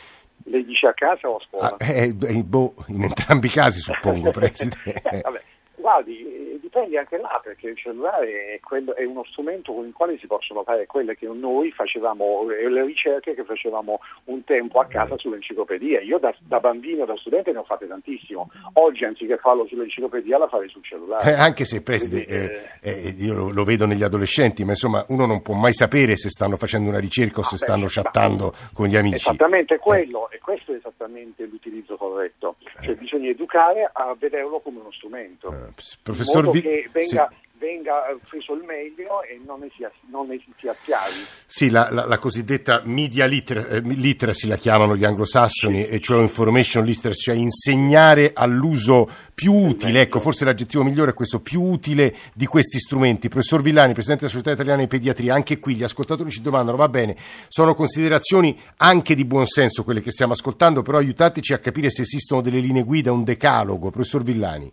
Lei 0.45 0.63
dice 0.63 0.89
a 0.89 0.93
casa 0.93 1.27
o 1.27 1.37
a 1.37 1.41
scuola? 1.49 1.75
Ah, 1.79 1.91
eh, 1.91 2.13
boh, 2.13 2.75
in 2.89 3.05
entrambi 3.05 3.47
i 3.47 3.51
casi 3.51 3.81
suppongo, 3.81 4.29
Presidente. 4.31 5.01
vabbè, 5.23 5.43
guardi, 5.83 6.59
dipende 6.73 6.99
anche 6.99 7.19
là 7.19 7.39
perché 7.43 7.69
il 7.69 7.77
cellulare 7.77 8.55
è, 8.55 8.61
quello, 8.61 8.95
è, 8.95 9.05
uno 9.05 9.25
strumento 9.25 9.75
con 9.75 9.85
il 9.85 9.93
quale 9.93 10.17
si 10.19 10.27
possono 10.27 10.63
fare 10.63 10.87
quelle 10.87 11.15
che 11.17 11.27
noi 11.27 11.71
facevamo, 11.71 12.47
le 12.47 12.85
ricerche 12.85 13.35
che 13.35 13.45
facevamo 13.45 14.01
un 14.25 14.43
tempo 14.45 14.81
a 14.81 14.87
casa 14.87 15.19
sull'enciclopedia. 15.19 16.01
Io 16.01 16.19
da, 16.19 16.35
da 16.41 16.61
bambino, 16.61 17.05
da 17.05 17.17
studente 17.17 17.53
ne 17.53 17.59
ho 17.59 17.65
fatte 17.65 17.87
tantissimo. 17.87 18.51
Oggi 18.75 19.05
anziché 19.05 19.37
farlo 19.37 19.67
sull'enciclopedia 19.67 20.39
la 20.39 20.49
farei 20.49 20.69
sul 20.71 20.83
cellulare. 20.83 21.31
Eh, 21.31 21.35
anche 21.35 21.65
se, 21.65 21.83
Preside, 21.83 22.27
eh, 22.27 22.63
eh, 22.81 23.15
io 23.19 23.35
lo, 23.35 23.51
lo, 23.51 23.65
vedo 23.65 23.85
negli 23.85 24.05
adolescenti, 24.05 24.65
ma 24.65 24.71
insomma 24.71 25.05
uno 25.09 25.27
non 25.27 25.43
può 25.43 25.55
mai 25.55 25.75
sapere 25.75 26.17
se 26.17 26.31
stanno 26.31 26.57
facendo 26.57 26.89
una 26.89 27.01
ricerca 27.01 27.41
o 27.41 27.43
se 27.43 27.57
ah, 27.57 27.59
stanno 27.59 27.87
chattando 27.89 28.55
con 28.73 28.87
gli 28.87 28.97
amici. 28.97 29.17
Esattamente 29.17 29.79
quello, 29.79 30.31
e 30.31 30.39
questo 30.39 30.73
è 30.73 30.77
esattamente 30.77 31.45
l'utilizzo 31.45 31.97
corretto. 31.97 32.57
Cioè 32.81 32.95
bisogna 32.95 33.29
educare 33.29 33.91
a 33.93 34.15
vederlo 34.19 34.61
come 34.61 34.81
uno 34.81 34.93
strumento. 34.93 35.72
Professor 36.03 36.51
Vi- 36.51 36.61
che 36.61 36.89
venga, 36.93 37.29
sì. 37.31 37.37
venga, 37.59 37.93
preso 38.29 38.55
il 38.55 38.65
meglio 38.65 39.23
e 39.23 39.41
non 39.45 39.61
ne 39.61 39.71
sia, 39.75 39.91
non 40.11 40.27
ne 40.27 40.41
sia 40.59 40.75
chiari. 40.85 41.13
Sì, 41.47 41.71
la, 41.71 41.89
la, 41.91 42.07
la, 42.07 42.19
cosiddetta 42.19 42.83
media 42.85 43.27
liter- 43.27 43.67
eh, 43.71 43.81
literacy 43.81 44.49
la 44.49 44.57
chiamano 44.57 44.97
gli 44.97 45.05
anglosassoni, 45.05 45.83
sì. 45.85 45.89
e 45.89 46.01
cioè 46.01 46.21
information 46.21 46.85
literacy, 46.85 47.21
cioè 47.21 47.35
insegnare 47.37 48.33
all'uso 48.35 49.09
più 49.35 49.53
utile, 49.53 50.03
ecco, 50.03 50.19
forse 50.21 50.45
l'aggettivo 50.45 50.83
migliore 50.83 51.11
è 51.11 51.15
questo, 51.15 51.41
più 51.41 51.63
utile 51.63 52.15
di 52.35 52.47
questi 52.47 52.79
strumenti. 52.79 53.29
Professor 53.29 53.61
Villani, 53.61 53.93
Presidente 53.93 54.27
della 54.27 54.39
Società 54.39 54.53
Italiana 54.55 54.83
di 54.83 54.89
Pediatria, 54.89 55.35
anche 55.35 55.59
qui 55.59 55.75
gli 55.75 55.83
ascoltatori 55.83 56.31
ci 56.31 56.43
domandano, 56.43 56.77
va 56.77 56.89
bene, 56.89 57.17
sono 57.49 57.75
considerazioni 57.75 58.59
anche 58.79 59.15
di 59.15 59.25
buon 59.25 59.47
senso 59.47 59.85
quelle 59.85 60.01
che 60.01 60.11
stiamo 60.11 60.33
ascoltando, 60.33 60.83
però 60.83 60.99
aiutateci 60.99 61.53
a 61.53 61.59
capire 61.59 61.91
se 61.91 62.03
esistono 62.03 62.41
delle 62.41 62.61
linee 62.61 62.83
guida, 62.83 63.13
un 63.13 63.25
decalogo. 63.25 63.91
Professor 63.91 64.23
Villani. 64.23 64.73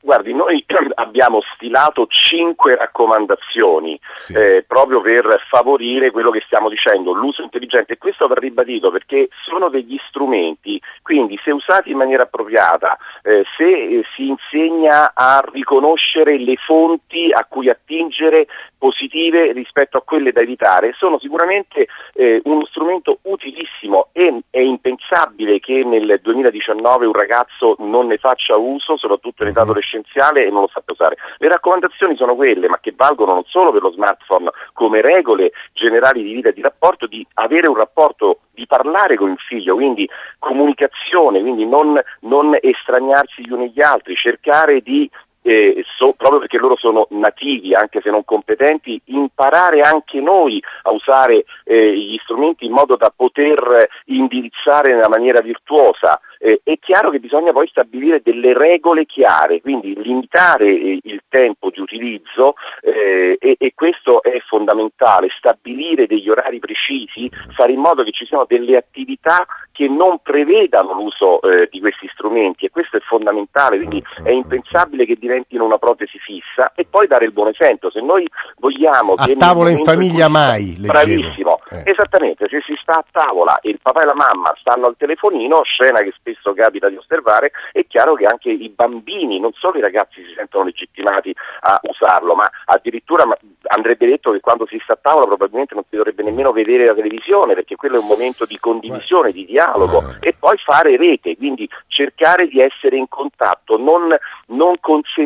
Guardi, 0.00 0.32
noi 0.32 0.64
abbiamo 0.94 1.40
stilato 1.54 2.06
cinque 2.06 2.74
raccomandazioni 2.76 3.98
sì. 4.20 4.32
eh, 4.32 4.64
proprio 4.66 5.02
per 5.02 5.44
favorire 5.48 6.10
quello 6.10 6.30
che 6.30 6.42
stiamo 6.46 6.70
dicendo, 6.70 7.12
l'uso 7.12 7.42
intelligente. 7.42 7.94
E 7.94 7.98
questo 7.98 8.26
va 8.26 8.34
ribadito 8.34 8.90
perché 8.90 9.28
sono 9.44 9.68
degli 9.68 9.98
strumenti, 10.08 10.80
quindi 11.02 11.38
se 11.44 11.50
usati 11.50 11.90
in 11.90 11.98
maniera 11.98 12.22
appropriata, 12.22 12.96
eh, 13.22 13.44
se 13.56 13.64
eh, 13.64 14.04
si 14.16 14.28
insegna 14.28 15.12
a 15.14 15.44
riconoscere 15.52 16.38
le 16.38 16.56
fonti 16.56 17.30
a 17.30 17.44
cui 17.46 17.68
attingere 17.68 18.46
positive 18.78 19.52
rispetto 19.52 19.98
a 19.98 20.02
quelle 20.02 20.32
da 20.32 20.40
evitare, 20.40 20.94
sono 20.96 21.18
sicuramente 21.18 21.88
eh, 22.14 22.40
uno 22.44 22.64
strumento 22.66 23.18
utilissimo 23.22 24.08
e 24.12 24.40
è 24.50 24.60
impensabile 24.60 25.58
che 25.60 25.84
nel 25.84 26.20
2019 26.22 27.06
un 27.06 27.12
ragazzo 27.12 27.76
non 27.78 28.06
ne 28.06 28.18
faccia 28.18 28.56
uso, 28.56 28.96
soprattutto 28.96 29.42
in 29.42 29.48
età 29.50 29.64
mhm 29.64 29.73
adolescenziale 29.74 30.46
e 30.46 30.50
non 30.50 30.62
lo 30.62 30.70
sappia 30.72 30.94
usare. 30.94 31.16
Le 31.38 31.48
raccomandazioni 31.48 32.16
sono 32.16 32.34
quelle, 32.34 32.68
ma 32.68 32.78
che 32.80 32.94
valgono 32.96 33.34
non 33.34 33.44
solo 33.46 33.72
per 33.72 33.82
lo 33.82 33.90
smartphone 33.90 34.50
come 34.72 35.00
regole 35.00 35.52
generali 35.72 36.22
di 36.22 36.32
vita 36.32 36.48
e 36.48 36.52
di 36.52 36.62
rapporto, 36.62 37.06
di 37.06 37.26
avere 37.34 37.68
un 37.68 37.76
rapporto, 37.76 38.40
di 38.52 38.66
parlare 38.66 39.16
con 39.16 39.30
il 39.30 39.38
figlio, 39.38 39.74
quindi 39.74 40.08
comunicazione, 40.38 41.40
quindi 41.40 41.66
non, 41.66 42.00
non 42.20 42.56
estraniarsi 42.60 43.42
gli 43.42 43.52
uni 43.52 43.64
agli 43.64 43.82
altri, 43.82 44.14
cercare 44.14 44.80
di 44.80 45.10
eh, 45.46 45.84
so, 45.98 46.14
proprio 46.16 46.40
perché 46.40 46.56
loro 46.56 46.76
sono 46.76 47.06
nativi, 47.10 47.74
anche 47.74 48.00
se 48.02 48.08
non 48.08 48.24
competenti, 48.24 48.98
imparare 49.06 49.80
anche 49.80 50.18
noi 50.20 50.62
a 50.82 50.92
usare 50.92 51.44
eh, 51.64 51.96
gli 51.96 52.18
strumenti 52.22 52.64
in 52.64 52.72
modo 52.72 52.96
da 52.96 53.12
poter 53.14 53.88
indirizzare 54.06 54.94
nella 54.94 55.08
maniera 55.08 55.40
virtuosa. 55.40 56.18
Eh, 56.38 56.60
è 56.62 56.78
chiaro 56.78 57.10
che 57.10 57.20
bisogna 57.20 57.52
poi 57.52 57.68
stabilire 57.68 58.20
delle 58.22 58.52
regole 58.56 59.06
chiare, 59.06 59.60
quindi 59.60 59.94
limitare 60.02 60.66
eh, 60.66 60.98
il 61.02 61.22
tempo 61.28 61.70
di 61.70 61.80
utilizzo 61.80 62.54
eh, 62.80 63.36
e, 63.38 63.56
e, 63.58 63.72
questo 63.74 64.22
è 64.22 64.38
fondamentale, 64.46 65.28
stabilire 65.36 66.06
degli 66.06 66.28
orari 66.28 66.58
precisi, 66.58 67.30
fare 67.54 67.72
in 67.72 67.80
modo 67.80 68.02
che 68.02 68.12
ci 68.12 68.26
siano 68.26 68.44
delle 68.46 68.76
attività 68.76 69.46
che 69.72 69.88
non 69.88 70.20
prevedano 70.22 70.92
l'uso 70.92 71.40
eh, 71.42 71.68
di 71.70 71.80
questi 71.80 72.08
strumenti 72.12 72.64
e 72.64 72.70
questo 72.70 72.96
è 72.96 73.00
fondamentale, 73.00 73.76
quindi 73.76 74.02
è 74.22 74.30
impensabile 74.30 75.04
che 75.04 75.16
diventino 75.34 75.64
una 75.64 75.78
protesi 75.78 76.18
fissa 76.18 76.72
e 76.74 76.86
poi 76.88 77.06
dare 77.06 77.24
il 77.24 77.32
buon 77.32 77.48
esempio. 77.48 77.90
Se 77.90 78.00
noi 78.00 78.26
vogliamo 78.58 79.14
a 79.14 79.28
tavola 79.36 79.70
in 79.70 79.84
famiglia 79.84 80.28
mai, 80.28 80.76
leggevo. 80.76 80.86
bravissimo, 80.86 81.60
eh. 81.70 81.82
esattamente, 81.90 82.46
se 82.48 82.62
si 82.64 82.74
sta 82.80 82.98
a 82.98 83.04
tavola 83.10 83.58
e 83.60 83.70
il 83.70 83.78
papà 83.80 84.02
e 84.02 84.06
la 84.06 84.14
mamma 84.14 84.54
stanno 84.58 84.86
al 84.86 84.96
telefonino, 84.96 85.62
scena 85.64 86.00
che 86.00 86.12
spesso 86.16 86.52
capita 86.54 86.88
di 86.88 86.96
osservare, 86.96 87.52
è 87.72 87.86
chiaro 87.86 88.14
che 88.14 88.24
anche 88.24 88.50
i 88.50 88.68
bambini, 88.68 89.40
non 89.40 89.52
solo 89.52 89.78
i 89.78 89.82
ragazzi 89.82 90.22
si 90.24 90.32
sentono 90.34 90.64
legittimati 90.64 91.34
a 91.60 91.80
usarlo, 91.82 92.34
ma 92.34 92.48
addirittura 92.66 93.24
andrebbe 93.68 94.06
detto 94.06 94.32
che 94.32 94.40
quando 94.40 94.66
si 94.66 94.80
sta 94.82 94.94
a 94.94 94.98
tavola 95.00 95.26
probabilmente 95.26 95.74
non 95.74 95.84
si 95.88 95.96
dovrebbe 95.96 96.22
nemmeno 96.22 96.52
vedere 96.52 96.86
la 96.86 96.94
televisione 96.94 97.54
perché 97.54 97.76
quello 97.76 97.96
è 97.96 98.00
un 98.00 98.06
momento 98.06 98.44
di 98.44 98.58
condivisione, 98.58 99.32
di 99.32 99.44
dialogo 99.44 99.64
dialogo 99.64 100.14
eh. 100.20 100.28
e 100.28 100.34
poi 100.38 100.56
fare 100.58 100.96
rete, 100.96 101.36
quindi 101.36 101.68
cercare 101.86 102.46
di 102.48 102.60
essere 102.60 102.96
in 102.96 103.08
contatto, 103.08 103.76
non, 103.76 104.14
non 104.46 104.76
consentire 104.80 105.22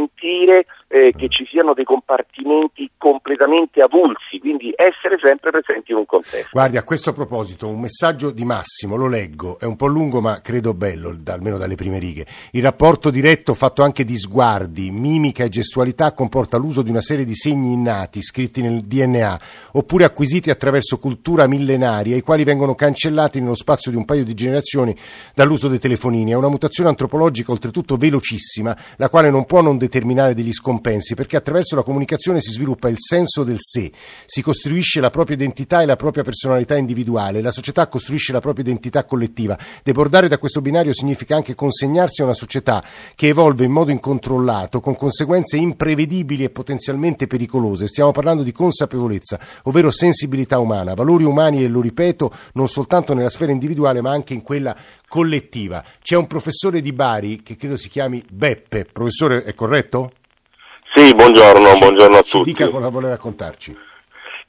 eh, 0.88 1.12
che 1.14 1.28
ci 1.28 1.45
siano 1.47 1.75
dei 1.75 1.85
compartimenti 1.85 2.90
completamente 2.97 3.83
avulsi, 3.83 4.38
quindi 4.38 4.73
essere 4.75 5.19
sempre 5.23 5.50
presenti 5.50 5.93
in 5.93 5.99
un 5.99 6.07
contesto. 6.07 6.49
Guardi, 6.50 6.78
a 6.78 6.83
questo 6.83 7.12
proposito, 7.12 7.69
un 7.69 7.81
messaggio 7.81 8.31
di 8.31 8.45
Massimo, 8.45 8.97
lo 8.97 9.07
leggo, 9.07 9.59
è 9.59 9.64
un 9.64 9.76
po' 9.76 9.87
lungo 9.87 10.21
ma 10.21 10.40
credo 10.40 10.73
bello, 10.73 11.14
almeno 11.26 11.59
dalle 11.59 11.75
prime 11.75 11.99
righe. 11.99 12.26
Il 12.52 12.62
rapporto 12.62 13.11
diretto 13.11 13.52
fatto 13.52 13.83
anche 13.83 14.05
di 14.05 14.17
sguardi, 14.17 14.90
mimica 14.90 15.45
e 15.45 15.50
gestualità 15.50 16.12
comporta 16.12 16.57
l'uso 16.57 16.81
di 16.81 16.90
una 16.90 17.02
serie 17.02 17.26
di 17.26 17.35
segni 17.35 17.75
innati 17.75 18.23
scritti 18.23 18.62
nel 18.62 18.81
DNA, 18.81 19.40
oppure 19.73 20.05
acquisiti 20.05 20.49
attraverso 20.49 20.99
cultura 20.99 21.47
millenaria, 21.47 22.17
i 22.17 22.23
quali 22.23 22.45
vengono 22.45 22.75
cancellati 22.75 23.40
nello 23.40 23.55
spazio 23.55 23.90
di 23.90 23.97
un 23.97 24.07
paio 24.07 24.25
di 24.25 24.35
generazioni 24.35 24.97
dall'uso 25.35 25.69
dei 25.69 25.78
telefonini. 25.78 26.33
È 26.33 26.37
una 26.37 26.49
mutazione 26.49 26.88
antropologica 26.88 27.52
oltretutto 27.52 27.97
velocissima, 27.97 28.76
la 28.97 29.11
quale 29.11 29.28
non 29.28 29.45
può 29.45 29.61
non 29.61 29.76
determinare 29.76 29.88
degli 29.88 30.52
scompensi, 30.52 31.14
perché 31.14 31.37
attraverso 31.37 31.75
la 31.75 31.83
comunicazione 31.83 32.40
si 32.40 32.50
sviluppa 32.50 32.88
il 32.88 32.97
senso 32.99 33.45
del 33.45 33.59
sé, 33.59 33.90
si 34.25 34.42
costruisce 34.42 35.00
la 35.00 35.11
propria 35.11 35.37
identità 35.37 35.83
e 35.83 35.87
la 35.87 35.97
propria 35.97 36.23
personalità 36.23 36.76
individuale, 36.76 37.40
la 37.40 37.50
società 37.50 37.87
costruisce 37.88 38.33
la 38.33 38.40
propria 38.40 38.64
identità 38.64 39.04
collettiva. 39.04 39.59
Debordare 39.83 40.28
da 40.28 40.38
questo 40.38 40.61
binario 40.61 40.92
significa 40.92 41.35
anche 41.35 41.54
consegnarsi 41.54 42.21
a 42.21 42.25
una 42.25 42.35
società 42.35 42.85
che 43.14 43.28
evolve 43.28 43.64
in 43.64 43.73
modo 43.73 43.90
incontrollato, 43.90 44.80
con 44.80 44.97
conseguenze 44.97 45.57
imprevedibili 45.57 46.45
e 46.45 46.50
potenzialmente 46.50 47.26
pericolose. 47.26 47.87
Stiamo 47.87 48.12
parlando 48.12 48.42
di 48.42 48.52
consapevolezza, 48.52 49.38
ovvero 49.64 49.90
sensibilità 49.90 50.59
umana, 50.59 50.95
valori 50.95 51.25
umani 51.25 51.64
e 51.64 51.68
lo 51.68 51.80
ripeto, 51.80 52.33
non 52.54 52.68
soltanto 52.68 53.14
nella 53.14 53.28
sfera 53.28 53.52
individuale 53.52 54.00
ma 54.00 54.11
anche 54.11 54.35
in 54.35 54.42
quella 54.42 54.76
collettiva. 55.08 55.82
C'è 56.02 56.16
un 56.16 56.26
professore 56.26 56.80
di 56.80 56.92
Bari 56.92 57.42
che 57.42 57.56
credo 57.56 57.76
si 57.76 57.88
chiami 57.88 58.22
Beppe. 58.30 58.84
Professore, 58.92 59.42
è 59.42 59.54
corretto? 59.54 60.12
Sì, 60.94 61.14
buongiorno, 61.14 61.74
ci, 61.74 61.80
buongiorno 61.80 62.16
a 62.16 62.22
ci 62.22 62.30
tutti. 62.38 62.50
Dica 62.50 62.68
cosa 62.68 62.88
vuole 62.88 63.08
raccontarci. 63.08 63.76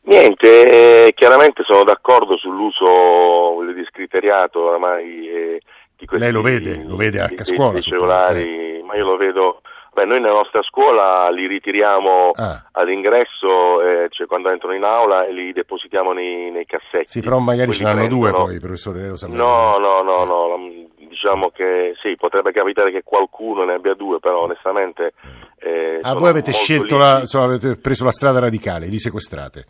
Niente, 0.01 1.05
eh, 1.05 1.13
chiaramente 1.13 1.63
sono 1.63 1.83
d'accordo 1.83 2.37
sull'uso 2.37 3.71
di 3.73 3.85
scriteriato 3.85 4.59
oramai 4.59 5.27
eh, 5.27 5.61
di 5.97 6.05
questi 6.05 6.25
Lei 6.25 6.33
lo 6.33 6.41
vede, 6.41 6.83
lo 6.83 6.95
vede 6.95 7.19
anche 7.19 7.41
a 7.41 7.45
scuola. 7.45 7.73
Dei 7.73 7.81
cellulari, 7.81 8.81
ma 8.83 8.95
io 8.95 9.05
lo 9.05 9.17
vedo 9.17 9.61
Beh, 9.93 10.05
noi 10.05 10.21
nella 10.21 10.33
nostra 10.33 10.61
scuola 10.63 11.29
li 11.29 11.47
ritiriamo 11.47 12.31
Ah. 12.35 12.63
all'ingresso, 12.71 13.81
eh, 13.81 14.07
cioè 14.09 14.27
quando 14.27 14.49
entrano 14.49 14.75
in 14.75 14.83
aula 14.83 15.25
e 15.25 15.33
li 15.33 15.51
depositiamo 15.51 16.13
nei, 16.13 16.51
nei 16.51 16.65
cassetti. 16.65 17.07
Sì, 17.07 17.21
però 17.21 17.39
magari 17.39 17.67
Quelli 17.67 17.79
ce 17.79 17.83
n'hanno 17.85 18.07
due 18.07 18.29
prendono- 18.29 18.45
poi, 18.45 18.59
professore, 18.59 19.07
lo 19.07 19.15
sa 19.17 19.27
No, 19.27 19.77
no, 19.77 20.01
no, 20.01 20.23
no, 20.25 20.57
diciamo 20.95 21.49
che 21.49 21.93
sì, 22.01 22.15
potrebbe 22.15 22.51
capitare 22.51 22.91
che 22.91 23.01
qualcuno 23.03 23.63
ne 23.65 23.73
abbia 23.73 23.93
due, 23.95 24.19
però 24.19 24.43
onestamente... 24.43 25.13
eh, 25.59 25.99
Ah, 26.01 26.09
sono 26.09 26.19
voi 26.19 26.29
avete 26.29 26.51
scelto 26.53 26.97
la, 26.97 27.19
insomma, 27.19 27.45
avete 27.45 27.75
preso 27.77 28.05
la 28.05 28.11
strada 28.11 28.39
radicale, 28.39 28.87
li 28.87 28.99
sequestrate. 28.99 29.65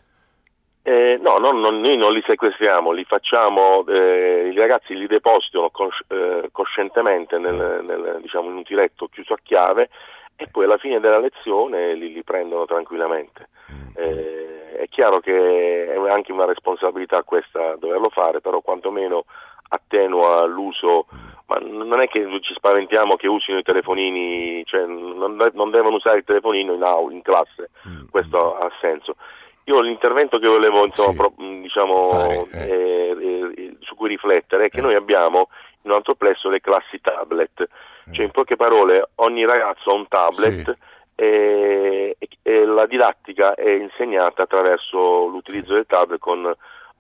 Eh, 0.82 1.20
no, 1.22 1.38
non- 1.38 1.60
non- 1.60 1.82
noi 1.82 1.98
non 1.98 2.14
li 2.14 2.24
sequestriamo, 2.26 2.92
li 2.92 3.04
facciamo, 3.04 3.86
eh, 3.88 4.50
i 4.52 4.58
ragazzi 4.58 4.96
li 4.96 5.08
depositano 5.08 5.70
cons- 5.70 6.04
eh, 6.08 6.50
coscientemente 6.52 7.38
nel, 7.38 7.84
nel, 7.84 8.20
diciamo, 8.22 8.50
in 8.50 8.56
un 8.56 8.64
tiretto 8.64 9.08
chiuso 9.08 9.34
a 9.34 9.40
chiave 9.44 9.90
e 10.38 10.48
poi 10.50 10.64
alla 10.64 10.78
fine 10.78 11.00
della 11.02 11.20
lezione 11.20 11.94
li, 11.96 12.14
li 12.14 12.24
prendono 12.24 12.66
tranquillamente. 12.66 13.50
Eh, 13.96 14.78
è 14.78 14.88
chiaro 14.88 15.20
che 15.20 15.94
è 15.94 16.10
anche 16.10 16.32
una 16.32 16.46
responsabilità 16.46 17.24
questa 17.24 17.76
doverlo 17.76 18.10
fare, 18.10 18.40
però 18.40 18.62
quantomeno 18.62 19.26
attenua 19.72 20.46
l'uso, 20.46 21.08
ma 21.48 21.58
non 21.60 22.00
è 22.00 22.08
che 22.08 22.26
ci 22.42 22.54
spaventiamo 22.54 23.18
che 23.18 23.28
usino 23.28 23.58
i 23.58 23.64
telefonini, 23.64 24.64
cioè 24.66 24.86
non, 24.86 25.36
non 25.54 25.70
devono 25.72 25.98
usare 25.98 26.20
il 26.20 26.24
telefonino 26.24 26.74
in, 26.74 26.84
aula, 26.84 27.14
in 27.14 27.22
classe, 27.22 27.70
questo 28.10 28.58
ha 28.58 28.72
senso. 28.80 29.16
Io 29.66 29.80
l'intervento 29.82 30.40
che 30.40 30.48
volevo 30.48 30.86
insomma, 30.86 31.12
Sì. 31.12 31.18
pro- 31.18 31.34
diciamo, 31.38 32.10
Fare, 32.10 32.48
eh. 32.52 32.70
eh, 32.70 33.52
eh, 33.56 33.76
su 33.82 33.96
cui 33.96 34.10
riflettere 34.10 34.66
è 34.66 34.70
che 34.70 34.80
Eh. 34.80 34.82
noi 34.82 34.96
abbiamo 34.96 35.50
in 35.84 35.92
un 35.92 35.98
altro 35.98 36.16
plesso 36.16 36.50
le 36.50 36.60
classi 36.60 37.00
tablet, 37.02 37.68
cioè 38.12 38.26
in 38.26 38.32
poche 38.32 38.56
parole 38.56 39.10
ogni 39.16 39.46
ragazzo 39.46 39.92
ha 39.92 39.94
un 39.94 40.08
tablet 40.08 40.64
Sì. 40.64 40.78
e, 41.16 42.18
e- 42.42 42.66
la 42.66 42.86
didattica 42.88 43.54
è 43.54 43.70
insegnata 43.70 44.44
attraverso 44.44 45.26
l'utilizzo 45.28 45.74
del 45.74 45.86
tablet 45.86 46.20
con 46.20 46.52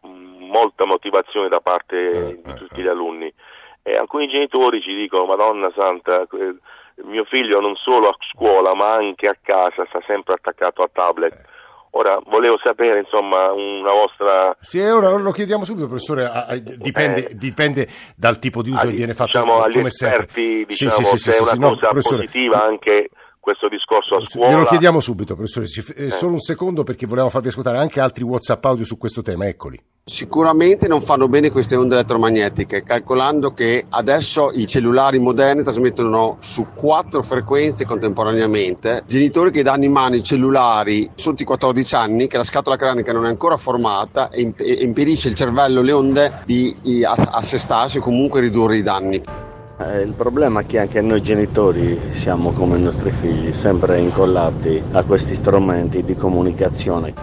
molta 0.01 0.85
motivazione 0.85 1.49
da 1.49 1.59
parte 1.61 1.95
Eh, 2.11 2.41
di 2.43 2.51
eh, 2.51 2.53
tutti 2.53 2.79
eh. 2.79 2.83
gli 2.83 2.87
alunni. 2.87 3.33
E 3.81 3.95
alcuni 3.95 4.27
genitori 4.27 4.81
ci 4.81 4.93
dicono 4.93 5.25
Madonna 5.25 5.71
Santa, 5.75 6.21
eh, 6.21 6.55
mio 7.03 7.23
figlio 7.25 7.59
non 7.61 7.75
solo 7.75 8.09
a 8.09 8.15
scuola 8.31 8.73
ma 8.75 8.93
anche 8.93 9.27
a 9.27 9.35
casa 9.41 9.85
sta 9.87 10.01
sempre 10.05 10.35
attaccato 10.35 10.83
a 10.83 10.89
tablet. 10.91 11.47
Ora 11.91 12.19
volevo 12.25 12.57
sapere 12.61 12.99
insomma 12.99 13.51
una 13.51 13.91
vostra 13.91 14.55
Sì, 14.59 14.79
ora 14.79 15.09
lo 15.09 15.31
chiediamo 15.31 15.65
subito, 15.65 15.87
professore. 15.87 16.25
ah, 16.25 16.45
ah, 16.47 16.55
Dipende, 16.57 17.29
Eh. 17.29 17.35
dipende 17.35 17.87
dal 18.15 18.37
tipo 18.37 18.61
di 18.61 18.69
uso 18.69 18.81
agli- 18.81 18.89
che 18.91 18.95
viene 18.97 19.13
fatto 19.13 19.39
diciamo, 19.39 19.63
agli 19.63 19.73
come 19.73 19.87
esperti 19.87 20.65
diciamo, 20.67 20.91
sì, 20.91 21.03
sì, 21.03 21.17
sì, 21.17 21.17
se 21.17 21.29
è 21.31 21.33
sì, 21.33 21.41
una 21.41 21.51
sì, 21.51 21.59
no, 21.59 21.91
positiva 21.91 22.63
anche 22.63 23.09
questo 23.39 23.67
discorso 23.69 24.15
a 24.15 24.25
scuola. 24.25 24.51
Glielo 24.51 24.65
chiediamo 24.65 24.99
subito, 24.99 25.35
professore. 25.35 25.67
Eh, 25.95 26.05
Eh. 26.05 26.11
Solo 26.11 26.33
un 26.33 26.39
secondo 26.39 26.83
perché 26.83 27.05
volevamo 27.05 27.29
farvi 27.31 27.47
ascoltare 27.47 27.77
anche 27.77 27.99
altri 27.99 28.23
WhatsApp 28.23 28.63
audio 28.65 28.85
su 28.85 28.97
questo 28.97 29.21
tema. 29.21 29.47
Eccoli. 29.47 29.81
Sicuramente 30.03 30.87
non 30.87 31.01
fanno 31.01 31.27
bene 31.27 31.51
queste 31.51 31.75
onde 31.75 31.93
elettromagnetiche, 31.95 32.83
calcolando 32.83 33.53
che 33.53 33.85
adesso 33.89 34.49
i 34.53 34.65
cellulari 34.65 35.19
moderni 35.19 35.63
trasmettono 35.63 36.37
su 36.39 36.65
quattro 36.73 37.21
frequenze 37.21 37.85
contemporaneamente. 37.85 39.03
Genitori 39.05 39.51
che 39.51 39.61
danno 39.61 39.85
in 39.85 39.91
mano 39.91 40.15
i 40.15 40.23
cellulari 40.23 41.09
sotto 41.15 41.43
i 41.43 41.45
14 41.45 41.95
anni, 41.95 42.27
che 42.27 42.37
la 42.37 42.43
scatola 42.43 42.75
cranica 42.75 43.13
non 43.13 43.25
è 43.25 43.29
ancora 43.29 43.57
formata 43.57 44.29
e 44.29 44.41
imp- 44.41 44.61
impedisce 44.61 45.29
il 45.29 45.35
cervello, 45.35 45.81
le 45.81 45.91
onde 45.91 46.41
di 46.45 46.75
assestarsi 47.05 47.99
o 47.99 48.01
comunque 48.01 48.41
ridurre 48.41 48.77
i 48.77 48.81
danni. 48.83 49.48
Eh, 49.81 50.01
il 50.01 50.13
problema 50.13 50.59
è 50.59 50.65
che 50.65 50.77
anche 50.77 50.99
noi 50.99 51.21
genitori 51.21 51.97
siamo 52.11 52.51
come 52.51 52.77
i 52.77 52.81
nostri 52.81 53.11
figli, 53.11 53.53
sempre 53.53 53.97
incollati 53.97 54.83
a 54.91 55.03
questi 55.03 55.35
strumenti 55.35 56.03
di 56.03 56.15
comunicazione. 56.15 57.13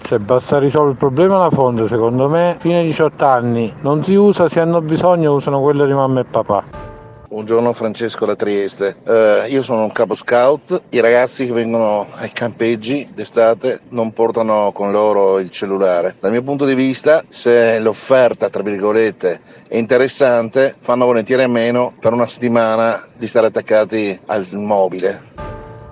Cioè 0.00 0.18
basta 0.18 0.58
risolvere 0.58 0.92
il 0.92 0.98
problema 0.98 1.36
alla 1.36 1.50
fonte, 1.50 1.86
secondo 1.86 2.26
me, 2.30 2.56
fino 2.60 2.78
ai 2.78 2.86
18 2.86 3.24
anni 3.26 3.74
non 3.82 4.02
si 4.02 4.14
usa, 4.14 4.48
se 4.48 4.58
hanno 4.58 4.80
bisogno 4.80 5.34
usano 5.34 5.60
quello 5.60 5.84
di 5.84 5.92
mamma 5.92 6.20
e 6.20 6.24
papà. 6.24 6.87
Buongiorno 7.30 7.74
Francesco 7.74 8.24
da 8.24 8.34
Trieste, 8.34 8.96
Eh, 9.04 9.48
io 9.48 9.62
sono 9.62 9.82
un 9.82 9.92
capo 9.92 10.14
scout, 10.14 10.84
i 10.88 11.00
ragazzi 11.00 11.44
che 11.44 11.52
vengono 11.52 12.06
ai 12.14 12.32
campeggi 12.32 13.06
d'estate 13.14 13.80
non 13.90 14.14
portano 14.14 14.72
con 14.72 14.92
loro 14.92 15.38
il 15.38 15.50
cellulare. 15.50 16.16
Dal 16.20 16.30
mio 16.30 16.42
punto 16.42 16.64
di 16.64 16.74
vista, 16.74 17.22
se 17.28 17.78
l'offerta, 17.80 18.48
tra 18.48 18.62
virgolette, 18.62 19.40
è 19.68 19.76
interessante, 19.76 20.74
fanno 20.78 21.04
volentieri 21.04 21.42
a 21.42 21.48
meno 21.48 21.92
per 22.00 22.14
una 22.14 22.26
settimana 22.26 23.06
di 23.14 23.26
stare 23.26 23.48
attaccati 23.48 24.18
al 24.24 24.46
mobile. 24.52 25.47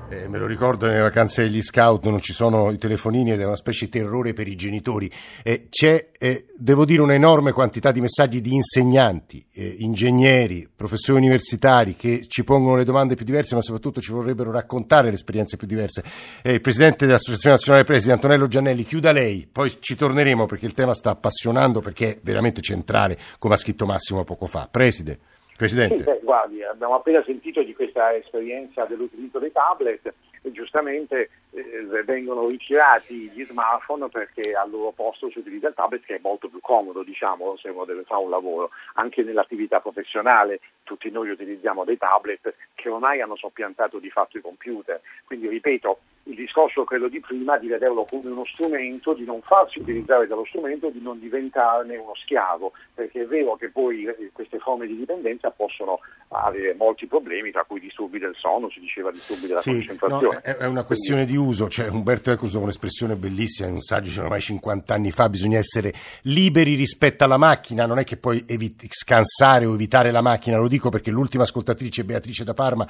Eh, 0.08 0.28
me 0.28 0.38
lo 0.38 0.46
ricordo 0.46 0.86
nelle 0.86 1.00
vacanze 1.00 1.42
degli 1.42 1.60
scout 1.60 2.04
non 2.04 2.20
ci 2.20 2.32
sono 2.32 2.70
i 2.70 2.78
telefonini 2.78 3.32
ed 3.32 3.40
è 3.40 3.44
una 3.44 3.56
specie 3.56 3.86
di 3.86 3.90
terrore 3.90 4.34
per 4.34 4.46
i 4.46 4.54
genitori. 4.54 5.10
Eh, 5.42 5.66
c'è, 5.68 6.10
eh, 6.16 6.46
devo 6.56 6.84
dire, 6.84 7.02
un'enorme 7.02 7.50
quantità 7.50 7.90
di 7.90 8.00
messaggi 8.00 8.40
di 8.40 8.54
insegnanti, 8.54 9.44
eh, 9.52 9.74
ingegneri, 9.78 10.68
professori 10.74 11.18
universitari 11.18 11.96
che 11.96 12.24
ci 12.28 12.44
pongono 12.44 12.76
le 12.76 12.84
domande 12.84 13.16
più 13.16 13.24
diverse, 13.24 13.56
ma 13.56 13.62
soprattutto 13.62 14.00
ci 14.00 14.12
vorrebbero 14.12 14.52
raccontare 14.52 15.08
le 15.08 15.14
esperienze 15.14 15.56
più 15.56 15.66
diverse. 15.66 16.04
Eh, 16.40 16.52
il 16.52 16.60
presidente 16.60 17.04
dell'Associazione 17.04 17.56
Nazionale 17.56 17.84
Presidi, 17.84 18.12
Antonello 18.12 18.46
Giannelli, 18.46 18.84
chiuda 18.84 19.10
lei, 19.10 19.48
poi 19.50 19.74
ci 19.80 19.96
torneremo 19.96 20.46
perché 20.46 20.66
il 20.66 20.72
tema 20.72 20.94
sta 20.94 21.10
appassionando, 21.10 21.80
perché 21.80 22.10
è 22.10 22.18
veramente 22.22 22.60
centrale, 22.60 23.18
come 23.40 23.54
ha 23.54 23.58
scritto 23.58 23.86
Massimo 23.86 24.22
poco 24.22 24.46
fa. 24.46 24.68
Preside. 24.70 25.18
Presidente. 25.56 25.96
Sì, 25.98 26.02
beh, 26.02 26.20
guardi, 26.22 26.62
abbiamo 26.62 26.94
appena 26.94 27.22
sentito 27.24 27.62
di 27.62 27.74
questa 27.74 28.14
esperienza 28.14 28.84
dell'utilizzo 28.84 29.38
dei 29.38 29.52
tablet 29.52 30.12
giustamente 30.52 31.30
eh, 31.50 32.02
vengono 32.04 32.46
ritirati 32.48 33.30
gli 33.30 33.44
smartphone 33.44 34.08
perché 34.08 34.54
al 34.54 34.70
loro 34.70 34.92
posto 34.92 35.30
si 35.30 35.38
utilizza 35.38 35.68
il 35.68 35.74
tablet 35.74 36.04
che 36.04 36.16
è 36.16 36.20
molto 36.22 36.48
più 36.48 36.60
comodo, 36.60 37.02
diciamo, 37.02 37.56
se 37.56 37.68
uno 37.68 37.84
deve 37.84 38.04
fare 38.04 38.22
un 38.22 38.30
lavoro. 38.30 38.70
Anche 38.94 39.22
nell'attività 39.22 39.80
professionale 39.80 40.60
tutti 40.82 41.10
noi 41.10 41.30
utilizziamo 41.30 41.84
dei 41.84 41.98
tablet 41.98 42.54
che 42.74 42.88
ormai 42.88 43.20
hanno 43.20 43.36
soppiantato 43.36 43.98
di 43.98 44.10
fatto 44.10 44.38
i 44.38 44.40
computer. 44.40 45.00
Quindi 45.24 45.48
ripeto, 45.48 45.98
il 46.24 46.34
discorso 46.34 46.84
quello 46.84 47.08
di 47.08 47.20
prima 47.20 47.56
di 47.56 47.68
vederlo 47.68 48.04
come 48.04 48.30
uno 48.30 48.44
strumento, 48.44 49.14
di 49.14 49.24
non 49.24 49.40
farsi 49.42 49.78
utilizzare 49.78 50.26
dallo 50.26 50.44
strumento, 50.44 50.90
di 50.90 51.00
non 51.00 51.20
diventarne 51.20 51.96
uno 51.96 52.14
schiavo, 52.16 52.72
perché 52.94 53.22
è 53.22 53.26
vero 53.26 53.54
che 53.56 53.70
poi 53.70 54.04
eh, 54.04 54.30
queste 54.32 54.58
forme 54.58 54.86
di 54.86 54.96
dipendenza 54.96 55.50
possono 55.50 56.00
avere 56.28 56.74
molti 56.74 57.06
problemi, 57.06 57.52
tra 57.52 57.64
cui 57.64 57.78
disturbi 57.78 58.18
del 58.18 58.34
sonno, 58.34 58.68
si 58.70 58.80
diceva 58.80 59.12
disturbi 59.12 59.46
della 59.46 59.60
Sì, 59.60 59.70
no, 59.70 59.76
concentrazione. 59.76 60.35
è, 60.35 60.35
è 60.42 60.66
una 60.66 60.82
questione 60.82 61.24
di 61.24 61.36
uso, 61.36 61.68
cioè 61.68 61.88
Umberto 61.88 62.30
Eco 62.30 62.46
usa 62.46 62.58
un'espressione 62.58 63.16
bellissima 63.16 63.68
in 63.68 63.74
un 63.74 63.82
saggio 63.82 64.10
c'era 64.10 64.24
ormai 64.24 64.40
50 64.40 64.94
anni 64.94 65.10
fa, 65.10 65.28
bisogna 65.28 65.58
essere 65.58 65.94
liberi 66.22 66.74
rispetto 66.74 67.24
alla 67.24 67.36
macchina, 67.36 67.86
non 67.86 67.98
è 67.98 68.04
che 68.04 68.16
puoi 68.16 68.44
evi- 68.46 68.74
scansare 68.88 69.66
o 69.66 69.74
evitare 69.74 70.10
la 70.10 70.20
macchina, 70.20 70.58
lo 70.58 70.68
dico 70.68 70.90
perché 70.90 71.10
l'ultima 71.10 71.44
ascoltatrice 71.44 72.04
Beatrice 72.04 72.44
da 72.44 72.54
Parma 72.54 72.86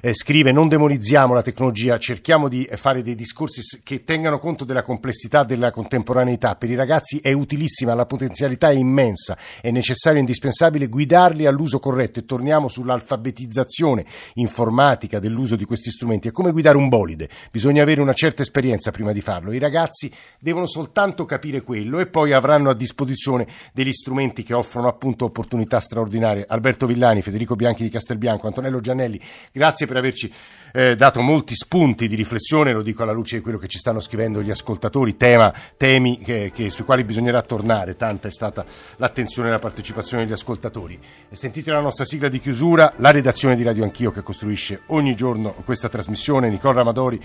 eh, 0.00 0.14
scrive 0.14 0.52
non 0.52 0.68
demonizziamo 0.68 1.32
la 1.32 1.42
tecnologia, 1.42 1.98
cerchiamo 1.98 2.48
di 2.48 2.68
fare 2.74 3.02
dei 3.02 3.14
discorsi 3.14 3.60
che 3.82 4.04
tengano 4.04 4.38
conto 4.38 4.64
della 4.64 4.82
complessità 4.82 5.44
della 5.44 5.70
contemporaneità. 5.70 6.56
Per 6.56 6.70
i 6.70 6.74
ragazzi 6.74 7.18
è 7.18 7.32
utilissima, 7.32 7.94
la 7.94 8.06
potenzialità 8.06 8.70
è 8.70 8.74
immensa, 8.74 9.36
è 9.60 9.70
necessario 9.70 10.18
e 10.18 10.20
indispensabile 10.20 10.88
guidarli 10.88 11.46
all'uso 11.46 11.78
corretto 11.78 12.18
e 12.18 12.24
torniamo 12.24 12.68
sull'alfabetizzazione 12.68 14.04
informatica 14.34 15.18
dell'uso 15.18 15.56
di 15.56 15.64
questi 15.64 15.90
strumenti. 15.90 16.28
È 16.28 16.32
come 16.32 16.52
guidare 16.52 16.76
un 16.76 16.88
bolide, 16.90 17.30
bisogna 17.50 17.82
avere 17.82 18.02
una 18.02 18.12
certa 18.12 18.42
esperienza 18.42 18.90
prima 18.90 19.12
di 19.12 19.22
farlo. 19.22 19.52
I 19.52 19.58
ragazzi 19.58 20.12
devono 20.38 20.66
soltanto 20.66 21.24
capire 21.24 21.62
quello 21.62 21.98
e 22.00 22.06
poi 22.06 22.32
avranno 22.32 22.68
a 22.68 22.74
disposizione 22.74 23.46
degli 23.72 23.92
strumenti 23.92 24.42
che 24.42 24.52
offrono 24.52 24.88
appunto 24.88 25.24
opportunità 25.24 25.80
straordinarie. 25.80 26.44
Alberto 26.46 26.84
Villani, 26.84 27.22
Federico 27.22 27.56
Bianchi 27.56 27.82
di 27.82 27.88
Castelbianco, 27.88 28.46
Antonello 28.46 28.80
Giannelli, 28.80 29.18
grazie 29.50 29.86
per 29.86 29.96
averci 29.96 30.30
eh, 30.72 30.96
dato 30.96 31.20
molti 31.20 31.54
spunti 31.54 32.08
di 32.08 32.14
riflessione, 32.14 32.72
lo 32.72 32.82
dico 32.82 33.02
alla 33.02 33.12
luce 33.12 33.36
di 33.36 33.42
quello 33.42 33.58
che 33.58 33.68
ci 33.68 33.78
stanno 33.78 34.00
scrivendo 34.00 34.42
gli 34.42 34.50
ascoltatori, 34.50 35.16
tema, 35.16 35.52
temi 35.76 36.18
che, 36.18 36.50
che, 36.54 36.70
sui 36.70 36.84
quali 36.84 37.04
bisognerà 37.04 37.42
tornare, 37.42 37.96
tanta 37.96 38.28
è 38.28 38.30
stata 38.30 38.64
l'attenzione 38.96 39.48
e 39.48 39.52
la 39.52 39.58
partecipazione 39.58 40.24
degli 40.24 40.32
ascoltatori. 40.32 40.98
Sentite 41.30 41.70
la 41.70 41.80
nostra 41.80 42.04
sigla 42.04 42.28
di 42.28 42.40
chiusura, 42.40 42.94
la 42.96 43.10
redazione 43.10 43.56
di 43.56 43.62
Radio 43.62 43.84
Anch'io 43.84 44.10
che 44.10 44.22
costruisce 44.22 44.82
ogni 44.86 45.14
giorno 45.14 45.54
questa 45.64 45.88
trasmissione, 45.88 46.50
Nicola 46.50 46.74
Ramadori, 46.74 47.20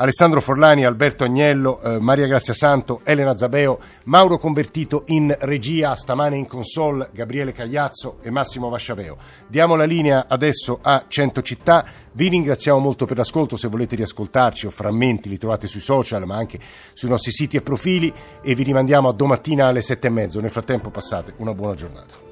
Alessandro 0.00 0.40
Forlani, 0.40 0.86
Alberto 0.86 1.24
Agnello, 1.24 1.78
eh, 1.82 1.98
Maria 1.98 2.26
Grazia 2.26 2.54
Santo, 2.54 3.02
Elena 3.04 3.36
Zabeo, 3.36 3.78
Mauro 4.04 4.38
Convertito 4.38 5.02
in 5.08 5.36
regia, 5.40 5.94
stamane 5.94 6.38
in 6.38 6.46
console, 6.46 7.10
Gabriele 7.12 7.52
Cagliazzo 7.52 8.16
e 8.22 8.30
Massimo 8.30 8.70
Vasciaveo. 8.70 9.18
Diamo 9.46 9.76
la 9.76 9.84
linea 9.84 10.24
adesso 10.26 10.78
a 10.80 11.04
Cento 11.06 11.42
Città. 11.42 11.84
Vi 12.12 12.28
ringraziamo 12.28 12.78
molto 12.78 13.04
per 13.04 13.18
l'ascolto, 13.18 13.56
se 13.56 13.68
volete 13.68 13.94
riascoltarci 13.94 14.64
o 14.64 14.70
frammenti 14.70 15.28
li 15.28 15.36
trovate 15.36 15.66
sui 15.66 15.80
social 15.80 16.24
ma 16.24 16.36
anche 16.36 16.58
sui 16.94 17.10
nostri 17.10 17.30
siti 17.30 17.58
e 17.58 17.60
profili 17.60 18.10
e 18.40 18.54
vi 18.54 18.62
rimandiamo 18.62 19.06
a 19.06 19.12
domattina 19.12 19.66
alle 19.66 19.82
sette 19.82 20.06
e 20.06 20.10
mezzo. 20.10 20.40
Nel 20.40 20.50
frattempo 20.50 20.88
passate 20.88 21.34
una 21.36 21.52
buona 21.52 21.74
giornata. 21.74 22.29